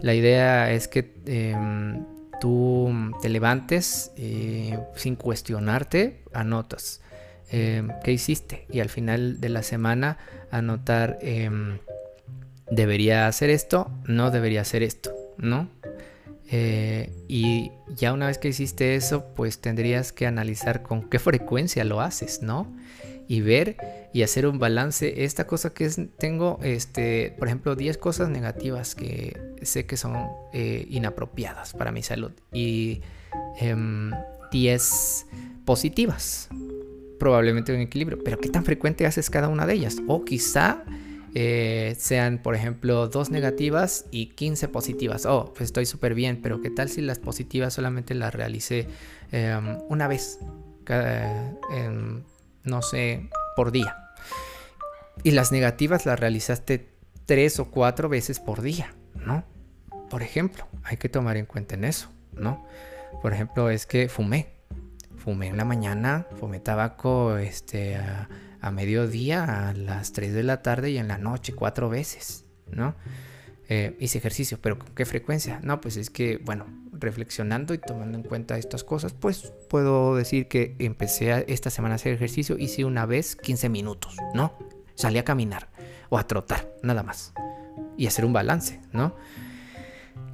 La 0.00 0.14
idea 0.14 0.70
es 0.70 0.86
que 0.86 1.12
em, 1.26 2.04
tú 2.40 2.88
te 3.20 3.28
levantes 3.28 4.12
eh, 4.16 4.78
sin 4.94 5.16
cuestionarte, 5.16 6.22
anotas. 6.32 7.00
Em, 7.48 7.90
qué 8.02 8.12
hiciste 8.12 8.66
y 8.72 8.80
al 8.80 8.88
final 8.88 9.40
de 9.40 9.48
la 9.48 9.62
semana 9.62 10.18
anotar 10.50 11.18
em, 11.20 11.78
debería 12.70 13.26
hacer 13.26 13.50
esto, 13.50 13.90
no 14.06 14.30
debería 14.30 14.62
hacer 14.62 14.82
esto, 14.82 15.12
¿no? 15.38 15.68
Eh, 16.48 17.12
y 17.26 17.72
ya 17.88 18.12
una 18.12 18.28
vez 18.28 18.38
que 18.38 18.48
hiciste 18.48 18.94
eso, 18.94 19.26
pues 19.34 19.58
tendrías 19.58 20.12
que 20.12 20.26
analizar 20.26 20.82
con 20.82 21.08
qué 21.08 21.18
frecuencia 21.18 21.84
lo 21.84 22.00
haces, 22.00 22.42
¿no? 22.42 22.66
Y 23.28 23.40
ver 23.40 23.76
y 24.12 24.22
hacer 24.22 24.46
un 24.46 24.58
balance. 24.58 25.24
Esta 25.24 25.46
cosa 25.46 25.74
que 25.74 25.84
es, 25.84 26.00
tengo, 26.18 26.60
este, 26.62 27.34
por 27.38 27.48
ejemplo, 27.48 27.74
10 27.74 27.98
cosas 27.98 28.28
negativas 28.28 28.94
que 28.94 29.36
sé 29.62 29.86
que 29.86 29.96
son 29.96 30.16
eh, 30.52 30.86
inapropiadas 30.88 31.72
para 31.72 31.90
mi 31.90 32.02
salud 32.02 32.30
y 32.52 33.00
10 34.52 35.26
em, 35.32 35.64
positivas. 35.64 36.48
Probablemente 37.18 37.74
un 37.74 37.80
equilibrio, 37.80 38.22
pero 38.22 38.38
¿qué 38.38 38.48
tan 38.48 38.64
frecuente 38.64 39.06
haces 39.06 39.28
cada 39.28 39.48
una 39.48 39.66
de 39.66 39.74
ellas? 39.74 39.96
O 40.06 40.24
quizá 40.24 40.84
eh, 41.34 41.94
sean, 41.98 42.38
por 42.38 42.54
ejemplo, 42.54 43.08
dos 43.08 43.30
negativas 43.30 44.06
y 44.10 44.26
15 44.26 44.68
positivas. 44.68 45.26
Oh, 45.26 45.52
pues 45.54 45.62
estoy 45.62 45.86
súper 45.86 46.14
bien, 46.14 46.40
pero 46.42 46.60
¿qué 46.60 46.70
tal 46.70 46.88
si 46.88 47.00
las 47.00 47.18
positivas 47.18 47.74
solamente 47.74 48.14
las 48.14 48.34
realicé 48.34 48.88
em, 49.32 49.78
una 49.88 50.08
vez? 50.08 50.38
no 52.62 52.80
sé, 52.80 53.28
por 53.56 53.72
día. 53.72 53.96
Y 55.24 55.32
las 55.32 55.50
negativas 55.50 56.06
las 56.06 56.20
realizaste 56.20 56.92
tres 57.26 57.58
o 57.58 57.70
cuatro 57.70 58.08
veces 58.08 58.38
por 58.38 58.62
día, 58.62 58.94
¿no? 59.16 59.44
Por 60.08 60.22
ejemplo, 60.22 60.66
hay 60.84 60.96
que 60.96 61.08
tomar 61.08 61.36
en 61.36 61.46
cuenta 61.46 61.74
en 61.74 61.84
eso, 61.84 62.08
¿no? 62.32 62.64
Por 63.20 63.32
ejemplo, 63.32 63.70
es 63.70 63.86
que 63.86 64.08
fumé. 64.08 64.54
Fumé 65.16 65.48
en 65.48 65.56
la 65.56 65.64
mañana, 65.64 66.26
fumé 66.38 66.60
tabaco, 66.60 67.36
este 67.36 67.98
a 68.60 68.70
mediodía, 68.70 69.68
a 69.68 69.72
las 69.74 70.12
3 70.12 70.32
de 70.32 70.42
la 70.42 70.62
tarde 70.62 70.90
y 70.90 70.98
en 70.98 71.08
la 71.08 71.18
noche 71.18 71.52
cuatro 71.52 71.88
veces, 71.88 72.44
¿no? 72.70 72.94
Eh, 73.68 73.96
hice 73.98 74.18
ejercicio, 74.18 74.58
pero 74.60 74.78
¿con 74.78 74.94
qué 74.94 75.04
frecuencia? 75.04 75.60
No, 75.62 75.80
pues 75.80 75.96
es 75.96 76.08
que, 76.08 76.38
bueno, 76.38 76.66
reflexionando 76.92 77.74
y 77.74 77.78
tomando 77.78 78.16
en 78.16 78.22
cuenta 78.22 78.58
estas 78.58 78.84
cosas, 78.84 79.12
pues 79.12 79.52
puedo 79.68 80.14
decir 80.14 80.46
que 80.46 80.76
empecé 80.78 81.44
esta 81.48 81.70
semana 81.70 81.94
a 81.94 81.96
hacer 81.96 82.12
ejercicio, 82.12 82.56
hice 82.58 82.84
una 82.84 83.06
vez 83.06 83.34
15 83.34 83.68
minutos, 83.68 84.16
¿no? 84.34 84.56
Salí 84.94 85.18
a 85.18 85.24
caminar 85.24 85.68
o 86.10 86.18
a 86.18 86.26
trotar, 86.26 86.72
nada 86.82 87.02
más. 87.02 87.32
Y 87.96 88.06
hacer 88.06 88.24
un 88.24 88.32
balance, 88.32 88.80
¿no? 88.92 89.16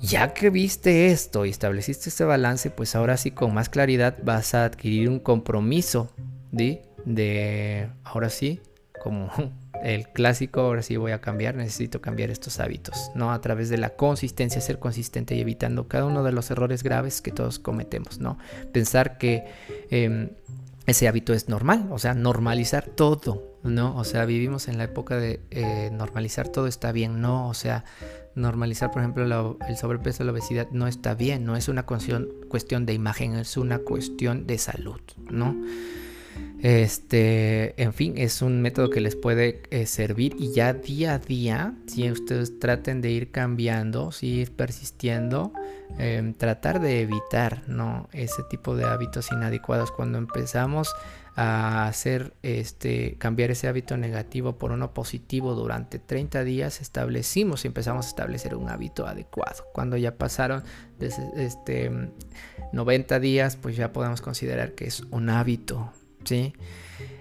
Ya 0.00 0.34
que 0.34 0.50
viste 0.50 1.10
esto 1.10 1.46
y 1.46 1.50
estableciste 1.50 2.10
este 2.10 2.24
balance, 2.24 2.70
pues 2.70 2.94
ahora 2.94 3.16
sí 3.16 3.30
con 3.30 3.54
más 3.54 3.68
claridad 3.70 4.18
vas 4.22 4.52
a 4.54 4.64
adquirir 4.64 5.08
un 5.08 5.20
compromiso 5.20 6.10
¿sí? 6.56 6.80
De 7.04 7.88
ahora 8.04 8.30
sí, 8.30 8.60
como 9.02 9.30
el 9.82 10.08
clásico, 10.08 10.60
ahora 10.60 10.82
sí 10.82 10.96
voy 10.96 11.12
a 11.12 11.20
cambiar, 11.20 11.56
necesito 11.56 12.00
cambiar 12.00 12.30
estos 12.30 12.60
hábitos, 12.60 13.10
¿no? 13.14 13.32
A 13.32 13.40
través 13.40 13.68
de 13.68 13.78
la 13.78 13.90
consistencia, 13.90 14.60
ser 14.60 14.78
consistente 14.78 15.34
y 15.34 15.40
evitando 15.40 15.88
cada 15.88 16.06
uno 16.06 16.22
de 16.22 16.32
los 16.32 16.50
errores 16.50 16.82
graves 16.82 17.20
que 17.20 17.32
todos 17.32 17.58
cometemos, 17.58 18.18
¿no? 18.18 18.38
Pensar 18.72 19.18
que 19.18 19.44
em, 19.90 20.30
ese 20.86 21.08
hábito 21.08 21.32
es 21.32 21.48
normal, 21.48 21.88
o 21.90 21.98
sea, 21.98 22.14
normalizar 22.14 22.86
todo, 22.86 23.56
¿no? 23.62 23.96
O 23.96 24.04
sea, 24.04 24.24
vivimos 24.24 24.68
en 24.68 24.78
la 24.78 24.84
época 24.84 25.16
de 25.16 25.40
eh, 25.50 25.90
normalizar 25.92 26.48
todo 26.48 26.66
está 26.66 26.92
bien, 26.92 27.20
¿no? 27.20 27.48
O 27.48 27.54
sea, 27.54 27.84
normalizar, 28.34 28.90
por 28.90 29.02
ejemplo, 29.02 29.58
el 29.68 29.76
sobrepeso, 29.76 30.24
la 30.24 30.32
obesidad 30.32 30.68
no 30.70 30.86
está 30.86 31.14
bien, 31.14 31.44
no 31.44 31.56
es 31.56 31.68
una 31.68 31.84
cuestión, 31.84 32.28
cuestión 32.48 32.86
de 32.86 32.94
imagen, 32.94 33.34
es 33.34 33.56
una 33.56 33.78
cuestión 33.78 34.46
de 34.46 34.58
salud, 34.58 35.00
¿no? 35.30 35.56
Este, 36.62 37.82
en 37.82 37.92
fin, 37.92 38.14
es 38.16 38.40
un 38.40 38.62
método 38.62 38.88
que 38.88 39.00
les 39.00 39.16
puede 39.16 39.62
eh, 39.70 39.84
servir 39.84 40.36
y 40.38 40.52
ya 40.52 40.72
día 40.72 41.14
a 41.14 41.18
día, 41.18 41.74
si 41.88 42.08
ustedes 42.08 42.60
traten 42.60 43.00
de 43.00 43.10
ir 43.10 43.32
cambiando, 43.32 44.12
si 44.12 44.28
ir 44.28 44.52
persistiendo, 44.52 45.52
em, 45.98 46.34
tratar 46.34 46.80
de 46.80 47.00
evitar 47.00 47.64
¿no? 47.66 48.08
ese 48.12 48.44
tipo 48.44 48.76
de 48.76 48.84
hábitos 48.84 49.32
inadecuados. 49.32 49.90
Cuando 49.90 50.18
empezamos 50.18 50.94
a 51.34 51.88
hacer 51.88 52.34
este 52.42 53.16
cambiar 53.18 53.50
ese 53.50 53.66
hábito 53.66 53.96
negativo 53.96 54.58
por 54.58 54.70
uno 54.70 54.94
positivo 54.94 55.54
durante 55.54 55.98
30 55.98 56.44
días 56.44 56.82
establecimos 56.82 57.64
y 57.64 57.68
empezamos 57.68 58.04
a 58.04 58.08
establecer 58.10 58.54
un 58.54 58.68
hábito 58.68 59.06
adecuado 59.06 59.64
cuando 59.72 59.96
ya 59.96 60.18
pasaron 60.18 60.62
este 61.00 61.90
90 62.74 63.18
días 63.18 63.56
pues 63.56 63.76
ya 63.76 63.94
podemos 63.94 64.20
considerar 64.20 64.72
que 64.74 64.84
es 64.84 65.00
un 65.10 65.30
hábito 65.30 65.90
¿sí? 66.24 66.52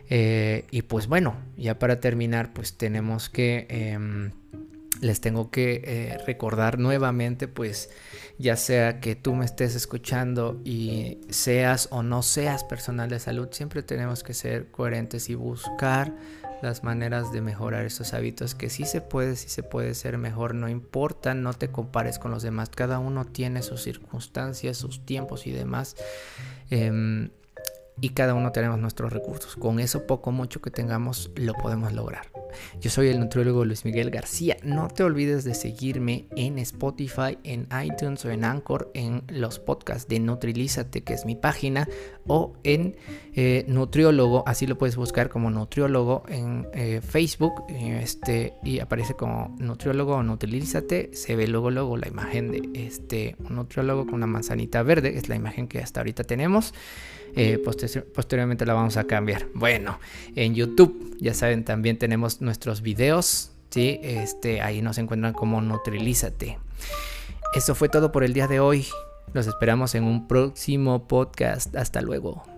Eh, 0.09 0.65
y 0.71 0.81
pues 0.81 1.07
bueno, 1.07 1.35
ya 1.55 1.79
para 1.79 1.99
terminar, 1.99 2.53
pues 2.53 2.77
tenemos 2.77 3.29
que 3.29 3.65
em, 3.69 4.31
les 4.99 5.19
tengo 5.21 5.49
que 5.49 5.81
eh, 5.83 6.17
recordar 6.25 6.77
nuevamente, 6.77 7.47
pues 7.47 7.89
ya 8.37 8.55
sea 8.55 8.99
que 8.99 9.15
tú 9.15 9.33
me 9.35 9.45
estés 9.45 9.75
escuchando 9.75 10.61
y 10.63 11.19
seas 11.29 11.87
o 11.91 12.03
no 12.03 12.23
seas 12.23 12.63
personal 12.63 13.09
de 13.09 13.19
salud, 13.19 13.49
siempre 13.51 13.83
tenemos 13.83 14.23
que 14.23 14.33
ser 14.33 14.69
coherentes 14.69 15.29
y 15.29 15.35
buscar 15.35 16.13
las 16.61 16.83
maneras 16.83 17.31
de 17.31 17.41
mejorar 17.41 17.85
esos 17.85 18.13
hábitos, 18.13 18.53
que 18.53 18.69
sí 18.69 18.85
se 18.85 19.01
puede, 19.01 19.35
sí 19.35 19.49
se 19.49 19.63
puede 19.63 19.95
ser 19.95 20.17
mejor, 20.17 20.53
no 20.53 20.69
importa, 20.69 21.33
no 21.33 21.53
te 21.53 21.71
compares 21.71 22.19
con 22.19 22.31
los 22.31 22.43
demás, 22.43 22.69
cada 22.69 22.99
uno 22.99 23.25
tiene 23.25 23.63
sus 23.63 23.81
circunstancias, 23.81 24.77
sus 24.77 25.03
tiempos 25.05 25.47
y 25.47 25.51
demás. 25.51 25.95
Em, 26.69 27.31
y 27.99 28.10
cada 28.10 28.34
uno 28.34 28.51
tenemos 28.51 28.80
nuestros 28.80 29.12
recursos. 29.12 29.56
Con 29.56 29.80
eso 29.80 30.08
poco 30.08 30.32
mucho 30.32 30.62
que 30.62 30.71
tengamos 30.71 31.32
lo 31.36 31.54
podemos 31.54 31.93
lograr. 31.93 32.32
Yo 32.80 32.89
soy 32.89 33.08
el 33.08 33.19
nutriólogo 33.19 33.65
Luis 33.65 33.86
Miguel 33.86 34.10
García. 34.10 34.58
No 34.63 34.88
te 34.88 35.04
olvides 35.04 35.43
de 35.43 35.54
seguirme 35.54 36.25
en 36.36 36.60
Spotify, 36.60 37.38
en 37.43 37.67
iTunes 37.84 38.23
o 38.25 38.32
en 38.32 38.43
Anchor, 38.43 38.91
en 38.93 39.23
los 39.27 39.60
podcasts 39.60 40.08
de 40.08 40.19
Nutrilízate, 40.19 41.01
que 41.01 41.13
es 41.13 41.25
mi 41.25 41.36
página, 41.36 41.88
o 42.27 42.54
en 42.63 42.95
eh, 43.34 43.65
Nutriólogo. 43.67 44.43
Así 44.47 44.67
lo 44.67 44.77
puedes 44.77 44.95
buscar 44.95 45.30
como 45.30 45.49
Nutriólogo 45.49 46.23
en 46.27 46.67
eh, 46.73 47.01
Facebook. 47.01 47.63
Este, 47.69 48.54
y 48.63 48.80
aparece 48.80 49.13
como 49.13 49.56
Nutriólogo 49.60 50.15
o 50.15 50.23
Nutrilízate. 50.23 51.12
Se 51.13 51.36
ve 51.36 51.47
luego, 51.47 51.71
luego 51.71 51.97
la 51.97 52.08
imagen 52.08 52.51
de 52.51 52.86
este 52.86 53.36
un 53.39 53.56
nutriólogo 53.56 54.06
con 54.06 54.15
una 54.15 54.27
manzanita 54.27 54.84
verde. 54.84 55.17
Es 55.17 55.30
la 55.30 55.36
imagen 55.36 55.67
que 55.67 55.80
hasta 55.80 56.01
ahorita 56.01 56.23
tenemos. 56.23 56.73
Eh, 57.36 57.60
posteriormente 58.13 58.65
la 58.65 58.74
vamos 58.74 58.98
a 58.98 59.06
cambiar. 59.06 59.48
Bueno, 59.54 60.00
en 60.36 60.56
YouTube, 60.56 61.15
ya 61.20 61.34
saben, 61.34 61.63
también 61.63 61.98
tenemos 61.98 62.41
nuestros 62.41 62.82
videos. 62.82 63.52
¿sí? 63.70 64.00
Este, 64.04 64.62
ahí 64.62 64.82
nos 64.82 64.98
encuentran 64.98 65.34
como 65.34 65.62
Nutrilízate. 65.62 66.60
Eso 67.54 67.76
fue 67.76 67.89
todo 67.89 68.12
por 68.12 68.24
el 68.24 68.34
día 68.34 68.48
de 68.48 68.60
hoy. 68.60 68.88
Los 69.34 69.48
esperamos 69.48 69.96
en 69.96 70.04
un 70.04 70.28
próximo 70.28 71.08
podcast. 71.08 71.76
Hasta 71.76 72.02
luego. 72.02 72.50